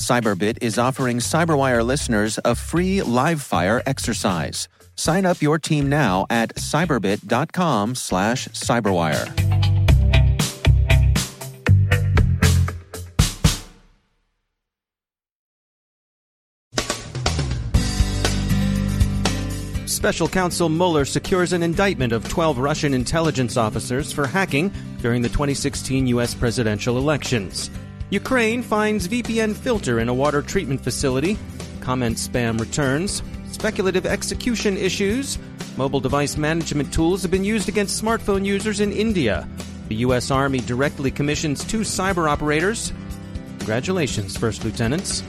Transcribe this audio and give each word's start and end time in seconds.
Cyberbit 0.00 0.58
is 0.62 0.78
offering 0.78 1.18
Cyberwire 1.18 1.84
listeners 1.84 2.38
a 2.44 2.54
free 2.54 3.02
live 3.02 3.42
fire 3.42 3.82
exercise. 3.84 4.66
Sign 4.96 5.26
up 5.26 5.42
your 5.42 5.58
team 5.58 5.88
now 5.88 6.26
at 6.30 6.54
cyberbit.com 6.56 7.94
slash 7.94 8.48
cyberwire. 8.48 9.28
Special 19.86 20.28
Counsel 20.28 20.70
Mueller 20.70 21.04
secures 21.04 21.52
an 21.52 21.62
indictment 21.62 22.14
of 22.14 22.26
12 22.26 22.56
Russian 22.56 22.94
intelligence 22.94 23.58
officers 23.58 24.10
for 24.14 24.26
hacking 24.26 24.72
during 25.02 25.20
the 25.20 25.28
2016 25.28 26.06
U.S. 26.06 26.34
presidential 26.34 26.96
elections. 26.96 27.68
Ukraine 28.10 28.60
finds 28.64 29.06
VPN 29.06 29.54
filter 29.54 30.00
in 30.00 30.08
a 30.08 30.14
water 30.14 30.42
treatment 30.42 30.80
facility. 30.80 31.38
Comment 31.80 32.16
spam 32.16 32.58
returns. 32.58 33.22
Speculative 33.52 34.04
execution 34.04 34.76
issues. 34.76 35.38
Mobile 35.76 36.00
device 36.00 36.36
management 36.36 36.92
tools 36.92 37.22
have 37.22 37.30
been 37.30 37.44
used 37.44 37.68
against 37.68 38.02
smartphone 38.02 38.44
users 38.44 38.80
in 38.80 38.90
India. 38.90 39.48
The 39.86 39.94
U.S. 40.06 40.32
Army 40.32 40.58
directly 40.58 41.12
commissions 41.12 41.64
two 41.64 41.80
cyber 41.80 42.28
operators. 42.28 42.92
Congratulations, 43.58 44.36
First 44.36 44.64
Lieutenants. 44.64 45.22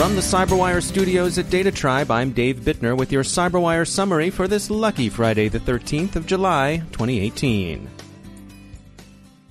From 0.00 0.14
the 0.14 0.22
Cyberwire 0.22 0.82
studios 0.82 1.36
at 1.36 1.50
Data 1.50 1.70
Tribe, 1.70 2.10
I'm 2.10 2.32
Dave 2.32 2.60
Bittner 2.60 2.96
with 2.96 3.12
your 3.12 3.22
Cyberwire 3.22 3.86
summary 3.86 4.30
for 4.30 4.48
this 4.48 4.70
lucky 4.70 5.10
Friday, 5.10 5.48
the 5.48 5.60
13th 5.60 6.16
of 6.16 6.24
July, 6.24 6.78
2018. 6.92 7.86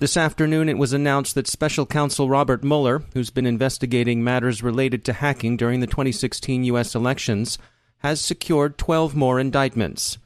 This 0.00 0.16
afternoon, 0.16 0.68
it 0.68 0.76
was 0.76 0.92
announced 0.92 1.36
that 1.36 1.46
Special 1.46 1.86
Counsel 1.86 2.28
Robert 2.28 2.64
Mueller, 2.64 3.04
who's 3.14 3.30
been 3.30 3.46
investigating 3.46 4.24
matters 4.24 4.60
related 4.60 5.04
to 5.04 5.12
hacking 5.12 5.56
during 5.56 5.78
the 5.78 5.86
2016 5.86 6.64
U.S. 6.64 6.96
elections, 6.96 7.56
has 7.98 8.20
secured 8.20 8.76
12 8.76 9.14
more 9.14 9.38
indictments. 9.38 10.18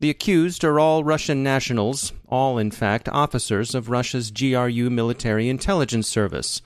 The 0.00 0.08
accused 0.08 0.64
are 0.64 0.80
all 0.80 1.04
Russian 1.04 1.42
nationals, 1.42 2.14
all, 2.26 2.56
in 2.56 2.70
fact, 2.70 3.10
officers 3.10 3.74
of 3.74 3.90
Russia's 3.90 4.30
GRU 4.30 4.88
military 4.88 5.50
intelligence 5.50 6.08
service. 6.08 6.62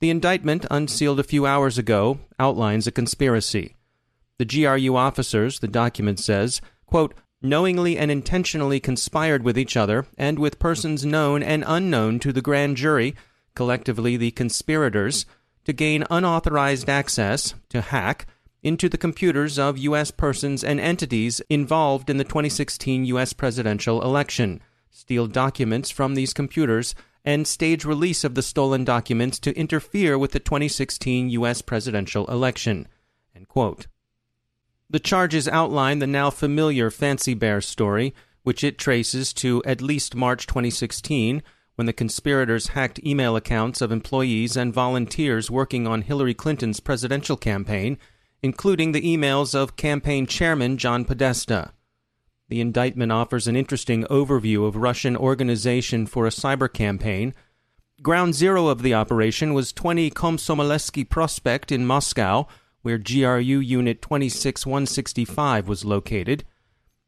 The 0.00 0.10
indictment, 0.10 0.66
unsealed 0.70 1.20
a 1.20 1.24
few 1.24 1.46
hours 1.46 1.78
ago, 1.78 2.18
outlines 2.38 2.86
a 2.86 2.92
conspiracy. 2.92 3.76
The 4.38 4.44
GRU 4.44 4.96
officers, 4.96 5.60
the 5.60 5.68
document 5.68 6.18
says, 6.18 6.60
quote, 6.86 7.14
knowingly 7.40 7.96
and 7.96 8.10
intentionally 8.10 8.80
conspired 8.80 9.42
with 9.42 9.58
each 9.58 9.76
other 9.76 10.06
and 10.16 10.38
with 10.38 10.58
persons 10.58 11.04
known 11.04 11.42
and 11.42 11.62
unknown 11.66 12.18
to 12.18 12.32
the 12.32 12.42
grand 12.42 12.76
jury, 12.76 13.14
collectively 13.54 14.16
the 14.16 14.30
conspirators, 14.32 15.26
to 15.64 15.72
gain 15.72 16.04
unauthorized 16.10 16.88
access, 16.88 17.54
to 17.68 17.80
hack, 17.80 18.26
into 18.62 18.88
the 18.88 18.98
computers 18.98 19.58
of 19.58 19.78
U.S. 19.78 20.10
persons 20.10 20.64
and 20.64 20.80
entities 20.80 21.40
involved 21.50 22.08
in 22.08 22.16
the 22.16 22.24
2016 22.24 23.04
U.S. 23.06 23.34
presidential 23.34 24.02
election, 24.02 24.60
steal 24.90 25.26
documents 25.26 25.90
from 25.90 26.14
these 26.14 26.32
computers, 26.32 26.94
and 27.24 27.46
stage 27.46 27.84
release 27.84 28.24
of 28.24 28.34
the 28.34 28.42
stolen 28.42 28.84
documents 28.84 29.38
to 29.40 29.56
interfere 29.58 30.18
with 30.18 30.32
the 30.32 30.40
2016 30.40 31.30
U.S. 31.30 31.62
presidential 31.62 32.26
election. 32.26 32.88
The 34.90 35.00
charges 35.00 35.48
outline 35.48 35.98
the 35.98 36.06
now 36.06 36.30
familiar 36.30 36.90
Fancy 36.90 37.34
Bear 37.34 37.60
story, 37.60 38.14
which 38.42 38.62
it 38.62 38.78
traces 38.78 39.32
to 39.34 39.62
at 39.64 39.82
least 39.82 40.14
March 40.14 40.46
2016, 40.46 41.42
when 41.74 41.86
the 41.86 41.92
conspirators 41.92 42.68
hacked 42.68 43.04
email 43.04 43.34
accounts 43.34 43.80
of 43.80 43.90
employees 43.90 44.56
and 44.56 44.72
volunteers 44.72 45.50
working 45.50 45.86
on 45.86 46.02
Hillary 46.02 46.34
Clinton's 46.34 46.80
presidential 46.80 47.36
campaign, 47.36 47.98
including 48.42 48.92
the 48.92 49.02
emails 49.02 49.54
of 49.54 49.76
campaign 49.76 50.26
chairman 50.26 50.76
John 50.76 51.04
Podesta. 51.04 51.72
The 52.54 52.60
indictment 52.60 53.10
offers 53.10 53.48
an 53.48 53.56
interesting 53.56 54.04
overview 54.04 54.64
of 54.64 54.76
Russian 54.76 55.16
organization 55.16 56.06
for 56.06 56.24
a 56.24 56.30
cyber 56.30 56.72
campaign. 56.72 57.34
Ground 58.00 58.36
zero 58.36 58.68
of 58.68 58.82
the 58.82 58.94
operation 58.94 59.54
was 59.54 59.72
20 59.72 60.08
Komsomoletsky 60.12 61.10
Prospect 61.10 61.72
in 61.72 61.84
Moscow, 61.84 62.46
where 62.82 62.96
GRU 62.96 63.58
Unit 63.58 64.00
26165 64.00 65.66
was 65.66 65.84
located. 65.84 66.44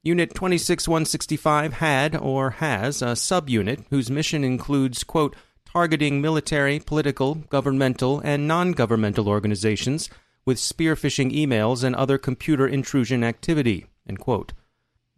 Unit 0.03 0.35
26165 0.35 1.75
had 1.75 2.17
or 2.17 2.51
has 2.51 3.01
a 3.01 3.15
subunit 3.15 3.85
whose 3.91 4.11
mission 4.11 4.43
includes, 4.43 5.05
quote, 5.05 5.37
targeting 5.65 6.21
military, 6.21 6.81
political, 6.81 7.37
governmental, 7.37 8.19
and 8.25 8.49
non 8.49 8.73
governmental 8.73 9.29
organizations 9.29 10.11
with 10.45 10.59
spearphishing 10.59 11.33
emails 11.33 11.85
and 11.85 11.95
other 11.95 12.19
computer 12.19 12.67
intrusion 12.67 13.23
activity, 13.23 13.87
end 14.09 14.19
quote. 14.19 14.53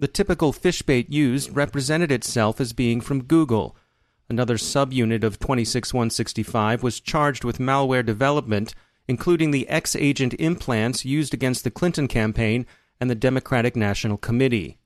The 0.00 0.08
typical 0.08 0.52
phish 0.52 0.86
bait 0.86 1.10
used 1.10 1.56
represented 1.56 2.12
itself 2.12 2.60
as 2.60 2.72
being 2.72 3.00
from 3.00 3.24
Google. 3.24 3.76
Another 4.28 4.56
subunit 4.56 5.24
of 5.24 5.40
26165 5.40 6.82
was 6.82 7.00
charged 7.00 7.42
with 7.42 7.58
malware 7.58 8.06
development, 8.06 8.74
including 9.08 9.50
the 9.50 9.68
X 9.68 9.96
agent 9.96 10.34
implants 10.38 11.04
used 11.04 11.34
against 11.34 11.64
the 11.64 11.70
Clinton 11.70 12.06
campaign 12.06 12.64
and 13.00 13.10
the 13.10 13.16
Democratic 13.16 13.74
National 13.74 14.16
Committee. 14.16 14.78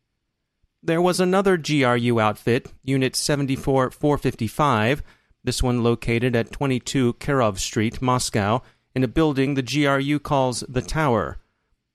There 0.82 1.02
was 1.02 1.20
another 1.20 1.56
GRU 1.56 2.18
outfit, 2.18 2.72
Unit 2.82 3.14
74455, 3.14 5.02
this 5.44 5.62
one 5.62 5.82
located 5.82 6.34
at 6.34 6.52
22 6.52 7.14
Kirov 7.14 7.58
Street, 7.58 8.00
Moscow, 8.00 8.62
in 8.94 9.04
a 9.04 9.08
building 9.08 9.54
the 9.54 9.62
GRU 9.62 10.18
calls 10.18 10.64
the 10.68 10.82
Tower. 10.82 11.38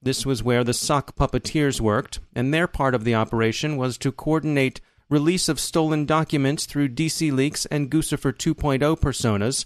This 0.02 0.25
was 0.25 0.44
where 0.44 0.63
the 0.63 0.74
sock 0.74 1.16
puppeteers 1.16 1.81
worked, 1.81 2.19
and 2.35 2.53
their 2.53 2.68
part 2.68 2.94
of 2.94 3.03
the 3.03 3.16
operation 3.16 3.78
was 3.78 3.97
to 4.00 4.12
coordinate 4.12 4.80
release 5.09 5.50
of 5.50 5.59
stolen 5.59 6.06
documents 6.06 6.66
through 6.66 6.90
DC 6.90 7.31
Leaks 7.31 7.66
and 7.68 7.90
Guccifer 7.90 8.31
2.0 8.31 9.00
personas, 9.00 9.66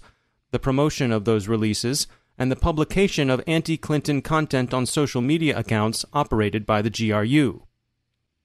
the 0.50 0.58
promotion 0.58 1.12
of 1.12 1.24
those 1.24 1.48
releases, 1.48 2.06
and 2.38 2.50
the 2.50 2.56
publication 2.56 3.28
of 3.28 3.42
anti 3.46 3.76
Clinton 3.76 4.22
content 4.22 4.72
on 4.72 4.86
social 4.86 5.20
media 5.20 5.58
accounts 5.58 6.04
operated 6.12 6.64
by 6.64 6.80
the 6.80 6.90
GRU. 6.90 7.62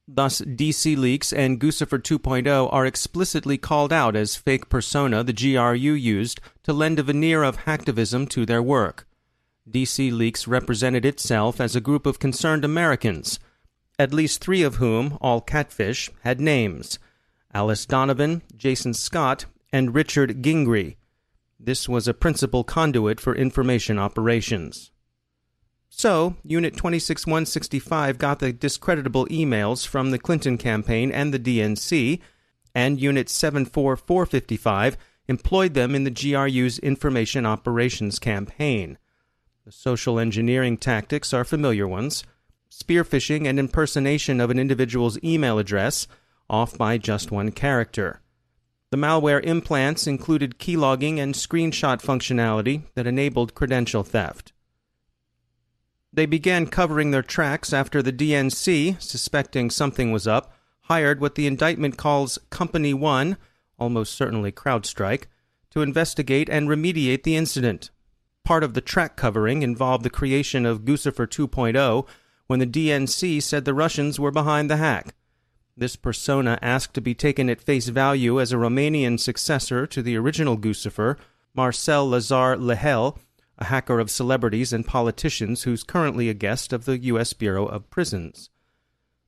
Thus, 0.07 0.41
DC 0.41 0.95
Leaks 0.97 1.33
and 1.33 1.59
Guccifer 1.59 1.99
2.0 1.99 2.71
are 2.71 2.85
explicitly 2.85 3.57
called 3.57 3.91
out 3.91 4.15
as 4.15 4.35
fake 4.35 4.69
persona 4.69 5.23
the 5.23 5.33
GRU 5.33 5.93
used 5.93 6.39
to 6.63 6.73
lend 6.73 6.99
a 6.99 7.03
veneer 7.03 7.43
of 7.43 7.59
hacktivism 7.59 8.29
to 8.29 8.45
their 8.45 8.63
work. 8.63 9.05
DC 9.69 10.11
Leaks 10.11 10.47
represented 10.47 11.05
itself 11.05 11.59
as 11.59 11.75
a 11.75 11.81
group 11.81 12.05
of 12.05 12.19
concerned 12.19 12.63
Americans, 12.63 13.39
at 13.99 14.13
least 14.13 14.41
three 14.41 14.63
of 14.63 14.75
whom, 14.75 15.17
all 15.21 15.41
catfish, 15.41 16.09
had 16.21 16.39
names 16.39 16.99
Alice 17.53 17.85
Donovan, 17.85 18.41
Jason 18.55 18.93
Scott, 18.93 19.45
and 19.73 19.95
Richard 19.95 20.41
Gingrey. 20.41 20.95
This 21.59 21.89
was 21.89 22.07
a 22.07 22.13
principal 22.13 22.63
conduit 22.63 23.19
for 23.19 23.35
information 23.35 23.97
operations. 23.97 24.91
So, 25.89 26.35
Unit 26.43 26.75
26165 26.77 28.17
got 28.17 28.39
the 28.39 28.53
discreditable 28.53 29.25
emails 29.27 29.87
from 29.87 30.11
the 30.11 30.19
Clinton 30.19 30.57
campaign 30.57 31.11
and 31.11 31.33
the 31.33 31.39
DNC, 31.39 32.19
and 32.75 33.01
Unit 33.01 33.29
74455 33.29 34.97
employed 35.27 35.73
them 35.73 35.95
in 35.95 36.03
the 36.03 36.11
GRU's 36.11 36.77
information 36.79 37.45
operations 37.45 38.19
campaign. 38.19 38.97
The 39.67 39.73
social 39.73 40.17
engineering 40.17 40.77
tactics 40.77 41.33
are 41.33 41.43
familiar 41.43 41.85
ones 41.85 42.23
spear 42.69 43.03
phishing 43.03 43.45
and 43.45 43.59
impersonation 43.59 44.39
of 44.39 44.49
an 44.49 44.57
individual's 44.57 45.21
email 45.21 45.59
address, 45.59 46.07
off 46.49 46.77
by 46.77 46.97
just 46.97 47.31
one 47.31 47.51
character. 47.51 48.21
The 48.91 48.97
malware 48.97 49.43
implants 49.43 50.07
included 50.07 50.57
keylogging 50.57 51.19
and 51.19 51.35
screenshot 51.35 52.01
functionality 52.01 52.83
that 52.95 53.07
enabled 53.07 53.55
credential 53.55 54.03
theft. 54.03 54.53
They 56.13 56.25
began 56.25 56.67
covering 56.67 57.11
their 57.11 57.21
tracks 57.21 57.73
after 57.73 58.01
the 58.01 58.13
DNC, 58.13 59.01
suspecting 59.01 59.69
something 59.69 60.13
was 60.13 60.25
up, 60.25 60.53
hired 60.83 61.19
what 61.19 61.35
the 61.35 61.45
indictment 61.45 61.97
calls 61.97 62.39
Company 62.49 62.93
One, 62.93 63.35
almost 63.77 64.13
certainly 64.13 64.53
CrowdStrike, 64.53 65.25
to 65.71 65.81
investigate 65.81 66.47
and 66.49 66.69
remediate 66.69 67.23
the 67.23 67.35
incident. 67.35 67.89
Part 68.47 68.63
of 68.63 68.75
the 68.75 68.79
track 68.79 69.17
covering 69.17 69.61
involved 69.61 70.05
the 70.05 70.09
creation 70.09 70.65
of 70.65 70.85
Guccifer 70.85 71.27
2.0 71.27 72.07
when 72.45 72.59
the 72.59 72.65
DNC 72.65 73.43
said 73.43 73.65
the 73.65 73.73
Russians 73.73 74.21
were 74.21 74.31
behind 74.31 74.69
the 74.69 74.77
hack. 74.77 75.13
This 75.75 75.97
persona 75.97 76.57
asked 76.61 76.93
to 76.93 77.01
be 77.01 77.13
taken 77.13 77.49
at 77.49 77.59
face 77.59 77.89
value 77.89 78.39
as 78.39 78.53
a 78.53 78.55
Romanian 78.55 79.19
successor 79.19 79.85
to 79.87 80.01
the 80.01 80.15
original 80.15 80.57
Guccifer, 80.57 81.17
Marcel 81.53 82.09
Lazar 82.09 82.55
Lehel, 82.55 83.19
a 83.57 83.65
hacker 83.65 83.99
of 83.99 84.09
celebrities 84.09 84.71
and 84.71 84.87
politicians 84.87 85.63
who's 85.63 85.83
currently 85.83 86.29
a 86.29 86.33
guest 86.33 86.71
of 86.71 86.85
the 86.85 86.99
U.S. 86.99 87.33
Bureau 87.33 87.65
of 87.65 87.89
Prisons. 87.89 88.49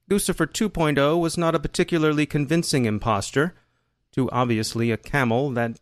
Guccifer 0.10 0.48
2.0 0.48 1.20
was 1.20 1.38
not 1.38 1.56
a 1.56 1.60
particularly 1.60 2.26
convincing 2.26 2.86
impostor, 2.86 3.54
too 4.14 4.30
obviously 4.32 4.92
a 4.92 4.98
camel 4.98 5.50
that 5.50 5.78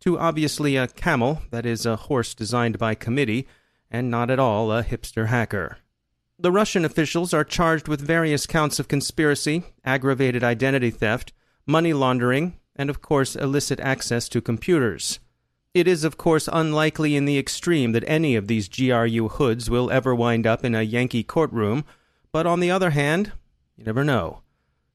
too 0.00 0.18
obviously 0.18 0.76
a 0.76 0.88
camel 0.88 1.42
that 1.50 1.66
is 1.66 1.84
a 1.84 1.96
horse 1.96 2.34
designed 2.34 2.78
by 2.78 2.94
committee 2.94 3.46
and 3.90 4.10
not 4.10 4.30
at 4.30 4.38
all 4.38 4.72
a 4.72 4.82
hipster 4.82 5.26
hacker. 5.26 5.78
The 6.38 6.52
Russian 6.52 6.84
officials 6.84 7.34
are 7.34 7.44
charged 7.44 7.88
with 7.88 8.00
various 8.00 8.46
counts 8.46 8.78
of 8.78 8.88
conspiracy, 8.88 9.64
aggravated 9.84 10.44
identity 10.44 10.90
theft, 10.90 11.32
money 11.66 11.92
laundering, 11.92 12.58
and 12.76 12.90
of 12.90 13.02
course 13.02 13.34
illicit 13.34 13.80
access 13.80 14.28
to 14.28 14.40
computers. 14.40 15.18
It 15.74 15.88
is, 15.88 16.04
of 16.04 16.16
course, 16.16 16.48
unlikely 16.52 17.16
in 17.16 17.24
the 17.24 17.38
extreme 17.38 17.92
that 17.92 18.04
any 18.06 18.36
of 18.36 18.46
these 18.46 18.68
GRU 18.68 19.28
hoods 19.28 19.68
will 19.68 19.90
ever 19.90 20.14
wind 20.14 20.46
up 20.46 20.64
in 20.64 20.74
a 20.74 20.82
Yankee 20.82 21.24
courtroom 21.24 21.84
but 22.32 22.46
on 22.46 22.60
the 22.60 22.70
other 22.70 22.90
hand, 22.90 23.32
you 23.76 23.84
never 23.84 24.04
know. 24.04 24.42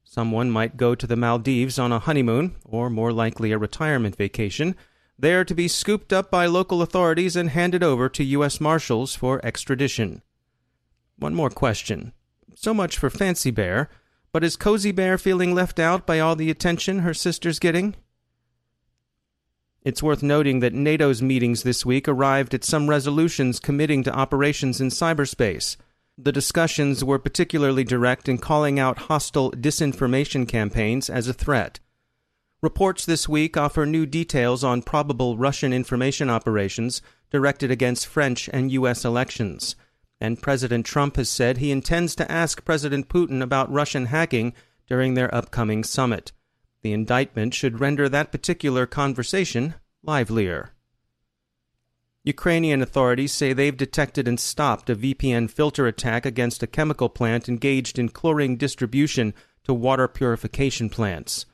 Someone 0.04 0.50
might 0.50 0.76
go 0.76 0.94
to 0.94 1.06
the 1.06 1.16
Maldives 1.16 1.78
on 1.78 1.92
a 1.92 1.98
honeymoon, 1.98 2.54
or 2.64 2.88
more 2.88 3.12
likely 3.12 3.52
a 3.52 3.58
retirement 3.58 4.16
vacation, 4.16 4.76
there 5.18 5.44
to 5.44 5.54
be 5.54 5.68
scooped 5.68 6.12
up 6.12 6.30
by 6.30 6.46
local 6.46 6.82
authorities 6.82 7.36
and 7.36 7.50
handed 7.50 7.82
over 7.82 8.08
to 8.08 8.24
U.S. 8.24 8.60
Marshals 8.60 9.14
for 9.14 9.44
extradition. 9.44 10.22
One 11.16 11.34
more 11.34 11.50
question. 11.50 12.12
So 12.54 12.74
much 12.74 12.98
for 12.98 13.10
Fancy 13.10 13.50
Bear, 13.50 13.88
but 14.32 14.42
is 14.44 14.56
Cozy 14.56 14.92
Bear 14.92 15.16
feeling 15.16 15.54
left 15.54 15.78
out 15.78 16.06
by 16.06 16.18
all 16.18 16.34
the 16.34 16.50
attention 16.50 17.00
her 17.00 17.14
sister's 17.14 17.58
getting? 17.58 17.94
It's 19.84 20.02
worth 20.02 20.22
noting 20.22 20.60
that 20.60 20.72
NATO's 20.72 21.20
meetings 21.20 21.62
this 21.62 21.84
week 21.84 22.08
arrived 22.08 22.54
at 22.54 22.64
some 22.64 22.88
resolutions 22.88 23.60
committing 23.60 24.02
to 24.04 24.14
operations 24.14 24.80
in 24.80 24.88
cyberspace. 24.88 25.76
The 26.16 26.32
discussions 26.32 27.04
were 27.04 27.18
particularly 27.18 27.84
direct 27.84 28.28
in 28.28 28.38
calling 28.38 28.78
out 28.78 28.98
hostile 28.98 29.52
disinformation 29.52 30.48
campaigns 30.48 31.10
as 31.10 31.28
a 31.28 31.34
threat. 31.34 31.80
Reports 32.64 33.04
this 33.04 33.28
week 33.28 33.58
offer 33.58 33.84
new 33.84 34.06
details 34.06 34.64
on 34.64 34.80
probable 34.80 35.36
Russian 35.36 35.70
information 35.70 36.30
operations 36.30 37.02
directed 37.30 37.70
against 37.70 38.06
French 38.06 38.48
and 38.54 38.72
U.S. 38.72 39.04
elections. 39.04 39.76
And 40.18 40.40
President 40.40 40.86
Trump 40.86 41.16
has 41.16 41.28
said 41.28 41.58
he 41.58 41.70
intends 41.70 42.14
to 42.14 42.32
ask 42.32 42.64
President 42.64 43.10
Putin 43.10 43.42
about 43.42 43.70
Russian 43.70 44.06
hacking 44.06 44.54
during 44.86 45.12
their 45.12 45.32
upcoming 45.34 45.84
summit. 45.84 46.32
The 46.80 46.94
indictment 46.94 47.52
should 47.52 47.80
render 47.80 48.08
that 48.08 48.32
particular 48.32 48.86
conversation 48.86 49.74
livelier. 50.02 50.70
Ukrainian 52.22 52.80
authorities 52.80 53.32
say 53.32 53.52
they've 53.52 53.76
detected 53.76 54.26
and 54.26 54.40
stopped 54.40 54.88
a 54.88 54.96
VPN 54.96 55.50
filter 55.50 55.86
attack 55.86 56.24
against 56.24 56.62
a 56.62 56.66
chemical 56.66 57.10
plant 57.10 57.46
engaged 57.46 57.98
in 57.98 58.08
chlorine 58.08 58.56
distribution 58.56 59.34
to 59.64 59.74
water 59.74 60.08
purification 60.08 60.88
plants. 60.88 61.44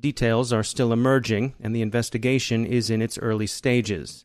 Details 0.00 0.52
are 0.52 0.62
still 0.62 0.92
emerging, 0.92 1.54
and 1.60 1.74
the 1.74 1.82
investigation 1.82 2.66
is 2.66 2.90
in 2.90 3.00
its 3.00 3.18
early 3.18 3.46
stages. 3.46 4.24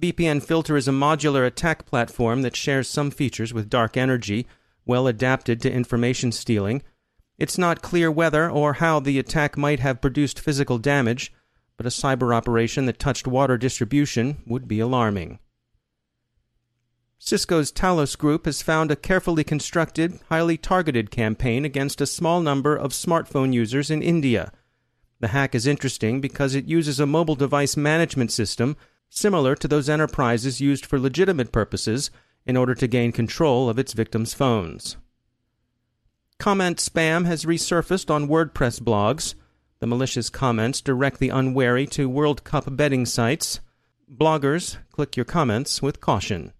VPN 0.00 0.42
Filter 0.42 0.76
is 0.76 0.88
a 0.88 0.92
modular 0.92 1.46
attack 1.46 1.86
platform 1.86 2.42
that 2.42 2.56
shares 2.56 2.88
some 2.88 3.10
features 3.10 3.52
with 3.52 3.70
Dark 3.70 3.96
Energy, 3.96 4.46
well 4.86 5.06
adapted 5.06 5.60
to 5.60 5.72
information 5.72 6.32
stealing. 6.32 6.82
It's 7.38 7.58
not 7.58 7.82
clear 7.82 8.10
whether 8.10 8.50
or 8.50 8.74
how 8.74 9.00
the 9.00 9.18
attack 9.18 9.56
might 9.56 9.80
have 9.80 10.00
produced 10.00 10.40
physical 10.40 10.78
damage, 10.78 11.32
but 11.76 11.86
a 11.86 11.90
cyber 11.90 12.34
operation 12.34 12.86
that 12.86 12.98
touched 12.98 13.26
water 13.26 13.58
distribution 13.58 14.42
would 14.46 14.66
be 14.66 14.80
alarming. 14.80 15.38
Cisco's 17.18 17.72
Talos 17.72 18.18
Group 18.18 18.44
has 18.44 18.62
found 18.62 18.90
a 18.90 18.96
carefully 18.96 19.44
constructed, 19.44 20.20
highly 20.28 20.56
targeted 20.56 21.10
campaign 21.10 21.64
against 21.64 22.00
a 22.00 22.06
small 22.06 22.40
number 22.40 22.76
of 22.76 22.92
smartphone 22.92 23.52
users 23.52 23.90
in 23.90 24.02
India. 24.02 24.52
The 25.24 25.28
hack 25.28 25.54
is 25.54 25.66
interesting 25.66 26.20
because 26.20 26.54
it 26.54 26.68
uses 26.68 27.00
a 27.00 27.06
mobile 27.06 27.34
device 27.34 27.78
management 27.78 28.30
system 28.30 28.76
similar 29.08 29.54
to 29.54 29.66
those 29.66 29.88
enterprises 29.88 30.60
used 30.60 30.84
for 30.84 30.98
legitimate 30.98 31.50
purposes 31.50 32.10
in 32.44 32.58
order 32.58 32.74
to 32.74 32.86
gain 32.86 33.10
control 33.10 33.70
of 33.70 33.78
its 33.78 33.94
victims' 33.94 34.34
phones. 34.34 34.98
Comment 36.38 36.76
spam 36.76 37.24
has 37.24 37.46
resurfaced 37.46 38.10
on 38.10 38.28
WordPress 38.28 38.82
blogs. 38.82 39.34
The 39.78 39.86
malicious 39.86 40.28
comments 40.28 40.82
direct 40.82 41.20
the 41.20 41.30
unwary 41.30 41.86
to 41.92 42.06
World 42.06 42.44
Cup 42.44 42.76
betting 42.76 43.06
sites. 43.06 43.60
Bloggers, 44.14 44.76
click 44.92 45.16
your 45.16 45.24
comments 45.24 45.80
with 45.80 46.02
caution. 46.02 46.52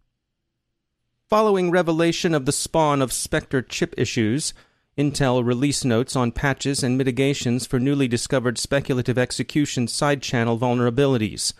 Following 1.29 1.71
revelation 1.71 2.35
of 2.35 2.47
the 2.47 2.51
spawn 2.51 3.03
of 3.03 3.13
Spectre 3.13 3.61
chip 3.61 3.93
issues, 3.99 4.55
Intel 4.96 5.44
release 5.44 5.85
notes 5.85 6.14
on 6.14 6.31
patches 6.31 6.85
and 6.85 6.96
mitigations 6.96 7.67
for 7.67 7.81
newly 7.81 8.06
discovered 8.06 8.58
speculative 8.58 9.19
execution 9.19 9.88
side 9.88 10.23
channel 10.23 10.58
vulnerabilities. 10.58 11.52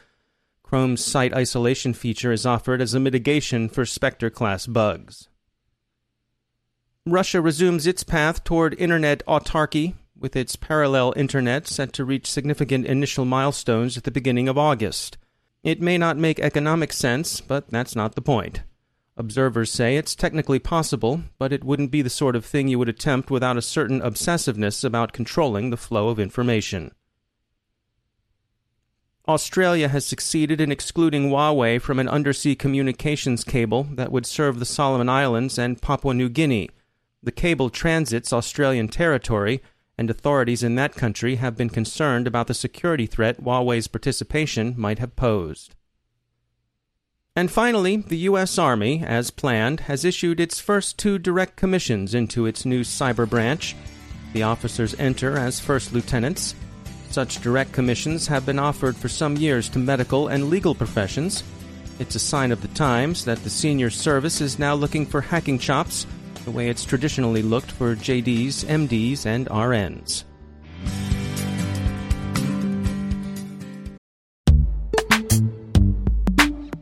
Chrome's 0.63 1.05
site 1.05 1.35
isolation 1.35 1.95
feature 1.95 2.33
is 2.33 2.47
offered 2.47 2.81
as 2.81 2.95
a 2.95 3.01
mitigation 3.01 3.69
for 3.69 3.85
Spectre 3.85 4.31
class 4.31 4.67
bugs. 4.67 5.29
Russia 7.07 7.41
resumes 7.41 7.87
its 7.87 8.05
path 8.05 8.45
toward 8.45 8.81
internet 8.81 9.23
autarky 9.27 9.95
with 10.17 10.37
its 10.37 10.57
parallel 10.57 11.13
internet 11.17 11.67
set 11.67 11.93
to 11.93 12.05
reach 12.05 12.31
significant 12.31 12.87
initial 12.87 13.25
milestones 13.25 13.97
at 13.99 14.05
the 14.05 14.11
beginning 14.11 14.49
of 14.49 14.57
August. 14.57 15.19
It 15.63 15.83
may 15.83 15.99
not 15.99 16.17
make 16.17 16.39
economic 16.39 16.93
sense, 16.93 17.41
but 17.41 17.69
that's 17.71 17.97
not 17.97 18.15
the 18.15 18.23
point. 18.23 18.63
Observers 19.17 19.71
say 19.71 19.97
it's 19.97 20.17
technically 20.17 20.59
possible, 20.59 21.23
but 21.39 21.53
it 21.53 21.63
wouldn't 21.63 21.93
be 21.93 22.03
the 22.03 22.11
sort 22.11 22.35
of 22.35 22.45
thing 22.45 22.67
you 22.67 22.79
would 22.79 22.89
attempt 22.89 23.31
without 23.31 23.57
a 23.57 23.63
certain 23.63 24.01
obsessiveness 24.01 24.83
about 24.83 25.13
controlling 25.13 25.71
the 25.71 25.77
flow 25.77 26.09
of 26.09 26.19
information. 26.19 26.93
Australia 29.27 29.89
has 29.89 30.05
succeeded 30.05 30.61
in 30.61 30.73
excluding 30.73 31.31
Huawei 31.31 31.81
from 31.81 31.99
an 31.99 32.09
undersea 32.09 32.55
communications 32.55 33.45
cable 33.45 33.85
that 33.93 34.13
would 34.13 34.27
serve 34.27 34.59
the 34.59 34.67
Solomon 34.67 35.09
Islands 35.09 35.59
and 35.59 35.81
Papua 35.81 36.13
New 36.13 36.29
Guinea. 36.29 36.69
The 37.23 37.33
cable 37.33 37.71
transits 37.71 38.33
Australian 38.33 38.89
territory 38.89 39.63
and 39.97 40.11
authorities 40.11 40.63
in 40.63 40.75
that 40.75 40.95
country 40.95 41.37
have 41.37 41.57
been 41.57 41.71
concerned 41.71 42.27
about 42.27 42.49
the 42.49 42.55
security 42.55 43.07
threat 43.07 43.43
Huawei's 43.43 43.87
participation 43.87 44.75
might 44.77 44.99
have 44.99 45.17
posed. 45.17 45.75
And 47.37 47.51
finally, 47.51 47.97
the 47.97 48.19
U.S. 48.31 48.59
Army, 48.59 49.03
as 49.05 49.33
planned, 49.33 49.81
has 49.81 50.05
issued 50.05 50.39
its 50.39 50.61
first 50.61 50.99
two 50.99 51.19
direct 51.19 51.57
commissions 51.57 52.15
into 52.15 52.47
its 52.47 52.65
new 52.65 52.83
cyber 52.83 53.29
branch. 53.29 53.75
The 54.33 54.45
officers 54.45 54.95
enter 55.01 55.37
as 55.37 55.59
first 55.59 55.93
lieutenants. 55.93 56.55
Such 57.11 57.41
direct 57.41 57.73
commissions 57.73 58.29
have 58.29 58.47
been 58.47 58.61
offered 58.61 58.97
for 58.97 59.09
some 59.09 59.37
years 59.37 59.69
to 59.71 59.81
medical 59.81 60.29
and 60.29 60.49
legal 60.49 60.77
professions. 60.77 61.43
It's 61.99 62.15
a 62.15 62.21
sign 62.21 62.53
of 62.53 62.63
the 62.63 62.69
times 62.69 63.25
that 63.25 63.43
the 63.43 63.51
senior 63.51 63.91
service 63.91 64.41
is 64.41 64.61
now 64.61 64.75
looking 64.75 65.05
for 65.05 65.21
hacking 65.21 65.59
chops 65.59 66.07
the 66.45 66.51
way 66.51 66.69
it's 66.69 66.85
traditionally 66.85 67.43
looked 67.43 67.71
for 67.71 67.97
JDs, 67.97 68.65
MDs, 68.67 69.27
and 69.27 69.49
RNs. 69.49 70.25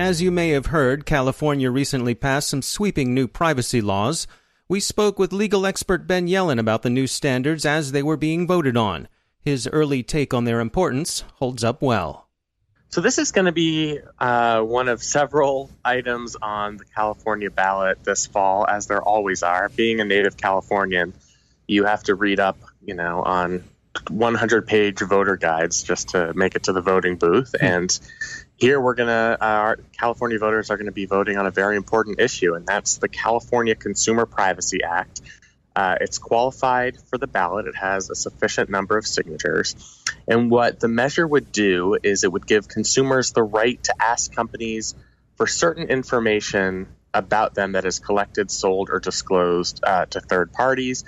As 0.00 0.22
you 0.22 0.30
may 0.30 0.48
have 0.52 0.66
heard, 0.66 1.04
California 1.04 1.70
recently 1.70 2.14
passed 2.14 2.48
some 2.48 2.62
sweeping 2.62 3.12
new 3.12 3.28
privacy 3.28 3.82
laws. 3.82 4.26
We 4.66 4.80
spoke 4.80 5.18
with 5.18 5.30
legal 5.30 5.66
expert 5.66 6.06
Ben 6.06 6.26
Yelin 6.26 6.58
about 6.58 6.80
the 6.80 6.88
new 6.88 7.06
standards 7.06 7.66
as 7.66 7.92
they 7.92 8.02
were 8.02 8.16
being 8.16 8.46
voted 8.46 8.78
on. 8.78 9.08
His 9.42 9.68
early 9.70 10.02
take 10.02 10.32
on 10.32 10.44
their 10.44 10.60
importance 10.60 11.22
holds 11.34 11.62
up 11.62 11.82
well. 11.82 12.30
So, 12.88 13.02
this 13.02 13.18
is 13.18 13.30
going 13.30 13.44
to 13.44 13.52
be 13.52 13.98
uh, 14.18 14.62
one 14.62 14.88
of 14.88 15.02
several 15.02 15.70
items 15.84 16.34
on 16.40 16.78
the 16.78 16.86
California 16.86 17.50
ballot 17.50 18.02
this 18.02 18.26
fall, 18.26 18.66
as 18.66 18.86
there 18.86 19.02
always 19.02 19.42
are. 19.42 19.68
Being 19.68 20.00
a 20.00 20.06
native 20.06 20.38
Californian, 20.38 21.12
you 21.68 21.84
have 21.84 22.04
to 22.04 22.14
read 22.14 22.40
up, 22.40 22.56
you 22.82 22.94
know, 22.94 23.22
on 23.22 23.64
100 24.08 24.66
page 24.66 25.00
voter 25.00 25.36
guides 25.36 25.82
just 25.82 26.10
to 26.10 26.32
make 26.32 26.54
it 26.54 26.62
to 26.64 26.72
the 26.72 26.80
voting 26.80 27.16
booth. 27.16 27.52
Mm-hmm. 27.52 27.66
And 27.66 28.00
here 28.60 28.78
we're 28.78 28.94
going 28.94 29.08
to, 29.08 29.38
uh, 29.40 29.46
our 29.46 29.78
California 29.98 30.38
voters 30.38 30.70
are 30.70 30.76
going 30.76 30.86
to 30.86 30.92
be 30.92 31.06
voting 31.06 31.38
on 31.38 31.46
a 31.46 31.50
very 31.50 31.76
important 31.76 32.20
issue, 32.20 32.54
and 32.54 32.66
that's 32.66 32.98
the 32.98 33.08
California 33.08 33.74
Consumer 33.74 34.26
Privacy 34.26 34.82
Act. 34.84 35.22
Uh, 35.74 35.96
it's 36.00 36.18
qualified 36.18 36.98
for 37.08 37.16
the 37.16 37.26
ballot. 37.26 37.66
It 37.66 37.76
has 37.76 38.10
a 38.10 38.14
sufficient 38.14 38.68
number 38.68 38.98
of 38.98 39.06
signatures. 39.06 40.04
And 40.28 40.50
what 40.50 40.78
the 40.78 40.88
measure 40.88 41.26
would 41.26 41.52
do 41.52 41.96
is 42.02 42.22
it 42.22 42.30
would 42.30 42.46
give 42.46 42.68
consumers 42.68 43.32
the 43.32 43.42
right 43.42 43.82
to 43.84 43.94
ask 43.98 44.34
companies 44.34 44.94
for 45.36 45.46
certain 45.46 45.88
information 45.88 46.88
about 47.14 47.54
them 47.54 47.72
that 47.72 47.86
is 47.86 47.98
collected, 47.98 48.50
sold, 48.50 48.90
or 48.90 49.00
disclosed 49.00 49.80
uh, 49.82 50.04
to 50.06 50.20
third 50.20 50.52
parties. 50.52 51.04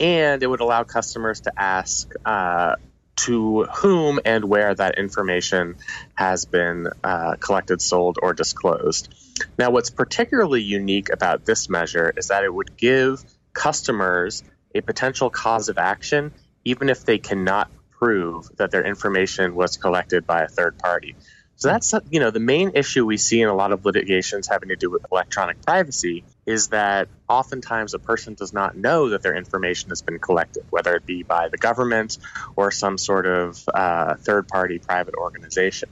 And 0.00 0.42
it 0.42 0.46
would 0.46 0.60
allow 0.60 0.84
customers 0.84 1.42
to 1.42 1.52
ask 1.56 2.10
uh, 2.24 2.76
to 3.16 3.64
whom 3.64 4.20
and 4.24 4.44
where 4.44 4.74
that 4.74 4.98
information 4.98 5.76
has 6.14 6.44
been 6.44 6.88
uh, 7.02 7.36
collected, 7.36 7.80
sold, 7.80 8.18
or 8.20 8.32
disclosed. 8.32 9.14
Now, 9.58 9.70
what's 9.70 9.90
particularly 9.90 10.62
unique 10.62 11.10
about 11.10 11.44
this 11.44 11.68
measure 11.68 12.12
is 12.16 12.28
that 12.28 12.44
it 12.44 12.52
would 12.52 12.76
give 12.76 13.22
customers 13.52 14.42
a 14.74 14.80
potential 14.80 15.30
cause 15.30 15.68
of 15.68 15.78
action, 15.78 16.32
even 16.64 16.88
if 16.88 17.04
they 17.04 17.18
cannot 17.18 17.70
prove 17.90 18.48
that 18.56 18.70
their 18.70 18.84
information 18.84 19.54
was 19.54 19.76
collected 19.76 20.26
by 20.26 20.42
a 20.42 20.48
third 20.48 20.78
party. 20.78 21.14
So 21.56 21.68
that's 21.68 21.94
you 22.10 22.20
know 22.20 22.30
the 22.30 22.40
main 22.40 22.72
issue 22.74 23.06
we 23.06 23.16
see 23.16 23.40
in 23.40 23.48
a 23.48 23.54
lot 23.54 23.72
of 23.72 23.84
litigations 23.84 24.48
having 24.48 24.70
to 24.70 24.76
do 24.76 24.90
with 24.90 25.06
electronic 25.10 25.62
privacy 25.62 26.24
is 26.46 26.68
that 26.68 27.08
oftentimes 27.28 27.94
a 27.94 27.98
person 27.98 28.34
does 28.34 28.52
not 28.52 28.76
know 28.76 29.10
that 29.10 29.22
their 29.22 29.34
information 29.34 29.88
has 29.88 30.02
been 30.02 30.18
collected, 30.18 30.64
whether 30.70 30.94
it 30.94 31.06
be 31.06 31.22
by 31.22 31.48
the 31.48 31.56
government 31.56 32.18
or 32.54 32.70
some 32.70 32.98
sort 32.98 33.26
of 33.26 33.62
uh, 33.72 34.14
third 34.16 34.46
party 34.48 34.78
private 34.78 35.14
organization. 35.14 35.88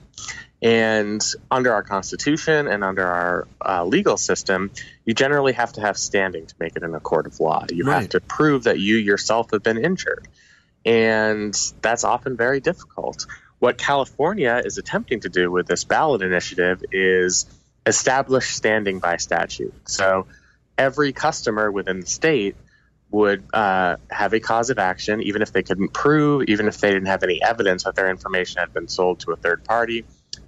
And 0.61 1.21
under 1.51 1.73
our 1.73 1.83
Constitution 1.83 2.67
and 2.67 2.83
under 2.83 3.05
our 3.05 3.47
uh, 3.65 3.83
legal 3.83 4.15
system, 4.15 4.71
you 5.05 5.13
generally 5.13 5.53
have 5.53 5.73
to 5.73 5.81
have 5.81 5.97
standing 5.97 6.45
to 6.45 6.55
make 6.59 6.75
it 6.77 6.83
in 6.83 6.95
a 6.95 7.01
court 7.01 7.27
of 7.27 7.39
law. 7.39 7.65
You 7.69 7.85
right. 7.85 8.01
have 8.01 8.09
to 8.11 8.21
prove 8.21 8.63
that 8.63 8.79
you 8.79 8.95
yourself 8.95 9.51
have 9.51 9.63
been 9.63 9.83
injured. 9.83 10.27
And 10.85 11.53
that's 11.81 12.03
often 12.03 12.37
very 12.37 12.61
difficult. 12.61 13.25
What 13.59 13.77
California 13.77 14.61
is 14.63 14.77
attempting 14.77 15.21
to 15.21 15.29
do 15.29 15.51
with 15.51 15.67
this 15.67 15.83
ballot 15.83 16.21
initiative 16.21 16.83
is 16.91 17.45
establish 17.85 18.53
standing 18.53 18.99
by 18.99 19.17
statute. 19.17 19.73
So 19.87 20.27
every 20.77 21.13
customer 21.13 21.71
within 21.71 22.01
the 22.01 22.05
state 22.05 22.55
would 23.11 23.43
uh, 23.53 23.97
have 24.09 24.33
a 24.33 24.39
cause 24.39 24.69
of 24.69 24.79
action, 24.79 25.21
even 25.21 25.41
if 25.41 25.51
they 25.51 25.61
couldn't 25.61 25.93
prove, 25.93 26.43
even 26.47 26.67
if 26.67 26.79
they 26.79 26.91
didn't 26.91 27.07
have 27.07 27.23
any 27.23 27.41
evidence 27.43 27.83
that 27.83 27.95
their 27.95 28.09
information 28.09 28.59
had 28.59 28.73
been 28.73 28.87
sold 28.87 29.19
to 29.19 29.31
a 29.31 29.35
third 29.35 29.63
party 29.63 30.03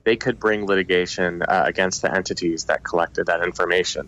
they 0.05 0.15
could 0.15 0.39
bring 0.39 0.65
litigation 0.65 1.41
uh, 1.41 1.63
against 1.65 2.03
the 2.03 2.15
entities 2.15 2.65
that 2.65 2.83
collected 2.83 3.25
that 3.25 3.43
information. 3.43 4.07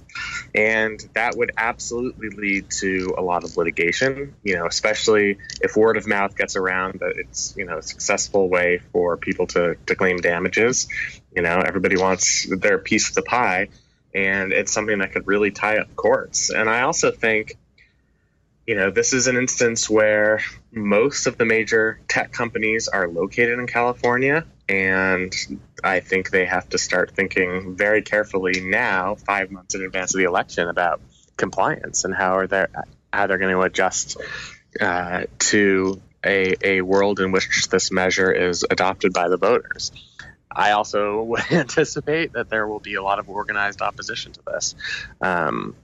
And 0.53 0.99
that 1.13 1.35
would 1.35 1.51
absolutely 1.57 2.29
lead 2.29 2.69
to 2.79 3.15
a 3.17 3.21
lot 3.21 3.43
of 3.43 3.57
litigation, 3.57 4.35
you 4.43 4.55
know, 4.55 4.67
especially 4.67 5.39
if 5.61 5.75
word 5.75 5.97
of 5.97 6.07
mouth 6.07 6.37
gets 6.37 6.55
around 6.55 6.99
that 6.99 7.15
it's, 7.17 7.55
you 7.57 7.65
know, 7.65 7.79
a 7.79 7.81
successful 7.81 8.47
way 8.47 8.79
for 8.91 9.17
people 9.17 9.47
to, 9.47 9.75
to 9.87 9.95
claim 9.95 10.17
damages. 10.17 10.87
You 11.35 11.41
know, 11.41 11.61
everybody 11.65 11.97
wants 11.97 12.47
their 12.47 12.77
piece 12.77 13.09
of 13.09 13.15
the 13.15 13.23
pie, 13.23 13.69
and 14.17 14.51
it's 14.51 14.71
something 14.71 14.99
that 14.99 15.11
could 15.11 15.27
really 15.27 15.51
tie 15.51 15.77
up 15.77 15.95
courts. 15.95 16.49
And 16.49 16.69
I 16.69 16.81
also 16.81 17.11
think 17.11 17.57
you 18.67 18.75
know, 18.75 18.91
this 18.91 19.13
is 19.13 19.27
an 19.27 19.37
instance 19.37 19.89
where 19.89 20.41
most 20.73 21.25
of 21.25 21.37
the 21.37 21.45
major 21.45 22.01
tech 22.09 22.33
companies 22.33 22.89
are 22.89 23.07
located 23.07 23.59
in 23.59 23.65
California. 23.65 24.45
And 24.67 25.33
I 25.81 26.01
think 26.01 26.31
they 26.31 26.45
have 26.45 26.67
to 26.69 26.77
start 26.77 27.11
thinking 27.11 27.77
very 27.77 28.01
carefully 28.01 28.59
now, 28.59 29.15
five 29.15 29.51
months 29.51 29.73
in 29.73 29.83
advance 29.83 30.13
of 30.13 30.17
the 30.17 30.25
election, 30.25 30.67
about 30.67 30.99
compliance 31.37 32.03
and 32.03 32.13
how 32.13 32.37
are 32.37 32.47
they 32.47 32.65
how 33.13 33.27
they're 33.27 33.37
going 33.37 33.55
to 33.55 33.61
adjust 33.61 34.17
uh, 34.81 35.23
to 35.39 36.01
a, 36.25 36.55
a 36.61 36.81
world 36.81 37.21
in 37.21 37.31
which 37.31 37.69
this 37.69 37.89
measure 37.89 38.31
is 38.31 38.65
adopted 38.69 39.13
by 39.13 39.29
the 39.29 39.37
voters. 39.37 39.91
I 40.57 40.71
also 40.71 41.21
would 41.29 41.51
anticipate 41.51 42.33
that 42.33 42.49
there 42.49 42.67
will 42.67 42.79
be 42.79 42.95
a 42.95 43.03
lot 43.03 43.19
of 43.19 43.29
organized 43.29 43.81
opposition 43.81 44.33
to 44.33 44.41
this. 44.45 44.75
Um, 45.21 45.75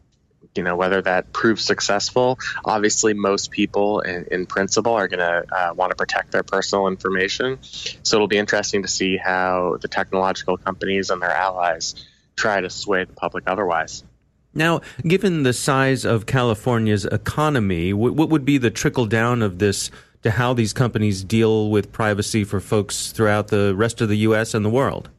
you 0.55 0.61
know 0.61 0.75
whether 0.75 1.01
that 1.01 1.33
proves 1.33 1.63
successful 1.63 2.37
obviously 2.63 3.15
most 3.15 3.49
people 3.49 4.01
in, 4.01 4.25
in 4.29 4.45
principle 4.45 4.93
are 4.93 5.07
going 5.07 5.19
to 5.19 5.45
uh, 5.51 5.73
want 5.73 5.89
to 5.89 5.95
protect 5.95 6.31
their 6.31 6.43
personal 6.43 6.87
information 6.87 7.57
so 7.61 8.17
it'll 8.17 8.27
be 8.27 8.37
interesting 8.37 8.83
to 8.83 8.87
see 8.87 9.17
how 9.17 9.77
the 9.81 9.87
technological 9.87 10.57
companies 10.57 11.09
and 11.09 11.23
their 11.23 11.31
allies 11.31 11.95
try 12.35 12.61
to 12.61 12.69
sway 12.69 13.03
the 13.03 13.13
public 13.13 13.45
otherwise 13.47 14.03
now, 14.55 14.81
given 15.01 15.41
the 15.41 15.53
size 15.53 16.05
of 16.05 16.27
California's 16.27 17.05
economy, 17.05 17.91
what 17.91 18.29
would 18.29 18.45
be 18.45 18.59
the 18.59 18.69
trickle 18.69 19.07
down 19.07 19.41
of 19.41 19.57
this 19.57 19.89
to 20.23 20.31
how 20.31 20.53
these 20.53 20.73
companies 20.73 21.23
deal 21.23 21.69
with 21.69 21.91
privacy 21.91 22.43
for 22.43 22.59
folks 22.59 23.11
throughout 23.11 23.49
the 23.49 23.75
rest 23.75 24.01
of 24.01 24.09
the 24.09 24.17
U.S. 24.19 24.53
and 24.53 24.65
the 24.65 24.69
world. 24.69 25.09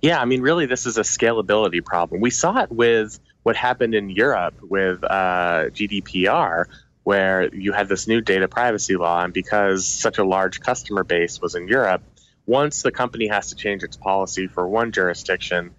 Yeah, 0.00 0.20
I 0.20 0.24
mean, 0.24 0.42
really, 0.42 0.66
this 0.66 0.86
is 0.86 0.98
a 0.98 1.02
scalability 1.02 1.84
problem. 1.84 2.20
We 2.20 2.30
saw 2.30 2.62
it 2.62 2.70
with 2.70 3.18
what 3.42 3.56
happened 3.56 3.94
in 3.94 4.10
Europe 4.10 4.54
with 4.62 5.02
uh, 5.02 5.70
GDPR, 5.70 6.66
where 7.04 7.54
you 7.54 7.72
had 7.72 7.88
this 7.88 8.06
new 8.06 8.20
data 8.20 8.48
privacy 8.48 8.96
law, 8.96 9.22
and 9.22 9.32
because 9.32 9.86
such 9.86 10.18
a 10.18 10.24
large 10.24 10.60
customer 10.60 11.04
base 11.04 11.40
was 11.40 11.54
in 11.54 11.68
Europe, 11.68 12.02
once 12.46 12.82
the 12.82 12.92
company 12.92 13.28
has 13.28 13.50
to 13.50 13.56
change 13.56 13.82
its 13.82 13.96
policy 13.96 14.46
for 14.46 14.66
one 14.68 14.92
jurisdiction, 14.92 15.74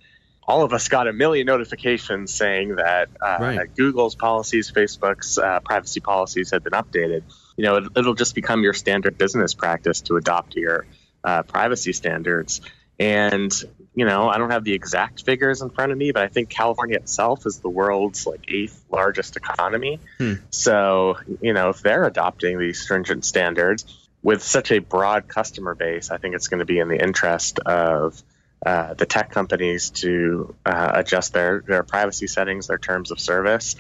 all 0.48 0.64
of 0.64 0.74
us 0.74 0.88
got 0.88 1.08
a 1.08 1.14
million 1.14 1.46
notifications 1.46 2.34
saying 2.34 2.78
that 2.78 3.10
uh, 3.22 3.38
right. 3.40 3.76
Google's 3.76 4.16
policies, 4.16 4.72
Facebook's 4.72 5.38
uh, 5.38 5.60
privacy 5.60 6.00
policies 6.00 6.52
had 6.52 6.64
been 6.64 6.74
updated. 6.74 7.24
You 7.58 7.66
know, 7.66 7.76
it, 7.78 8.06
will 8.06 8.14
just 8.14 8.36
become 8.36 8.64
your 8.64 8.74
standard 8.74 9.18
business 9.18 9.54
practice 9.54 10.02
to 10.02 10.16
adopt 10.16 10.56
your 10.56 10.86
uh, 11.24 11.44
privacy 11.44 11.92
standards. 11.92 12.62
And 13.00 13.52
you 13.98 14.06
know, 14.06 14.30
I 14.30 14.38
don't 14.38 14.52
have 14.52 14.64
the 14.64 14.74
exact 14.74 15.24
figures 15.26 15.64
in 15.64 15.72
front 15.72 15.92
of 15.92 15.98
me, 15.98 16.12
but 16.12 16.22
I 16.22 16.28
think 16.28 16.50
California 16.50 16.98
itself 16.98 17.48
is 17.48 17.58
the 17.58 17.70
world's 17.70 18.28
like 18.28 18.46
eighth 18.48 18.86
largest 18.92 19.36
economy. 19.38 20.00
Hmm. 20.20 20.34
So, 20.52 21.18
you 21.42 21.54
know, 21.54 21.70
if 21.70 21.82
they're 21.82 22.04
adopting 22.04 22.60
these 22.60 22.80
stringent 22.80 23.26
standards 23.26 24.08
with 24.22 24.44
such 24.44 24.72
a 24.72 24.78
broad 24.78 25.28
customer 25.28 25.74
base, 25.74 26.12
I 26.12 26.18
think 26.18 26.36
it's 26.36 26.48
going 26.48 26.60
to 26.60 26.66
be 26.66 26.78
in 26.78 26.90
the 26.90 27.04
interest 27.04 27.58
of 27.58 28.22
uh, 28.64 28.94
the 28.94 29.08
tech 29.08 29.32
companies 29.32 29.90
to 29.90 30.54
uh, 30.64 30.92
adjust 30.94 31.34
their, 31.34 31.64
their 31.66 31.82
privacy 31.82 32.28
settings, 32.28 32.68
their 32.68 32.78
terms 32.78 33.10
of 33.10 33.20
service. 33.20 33.76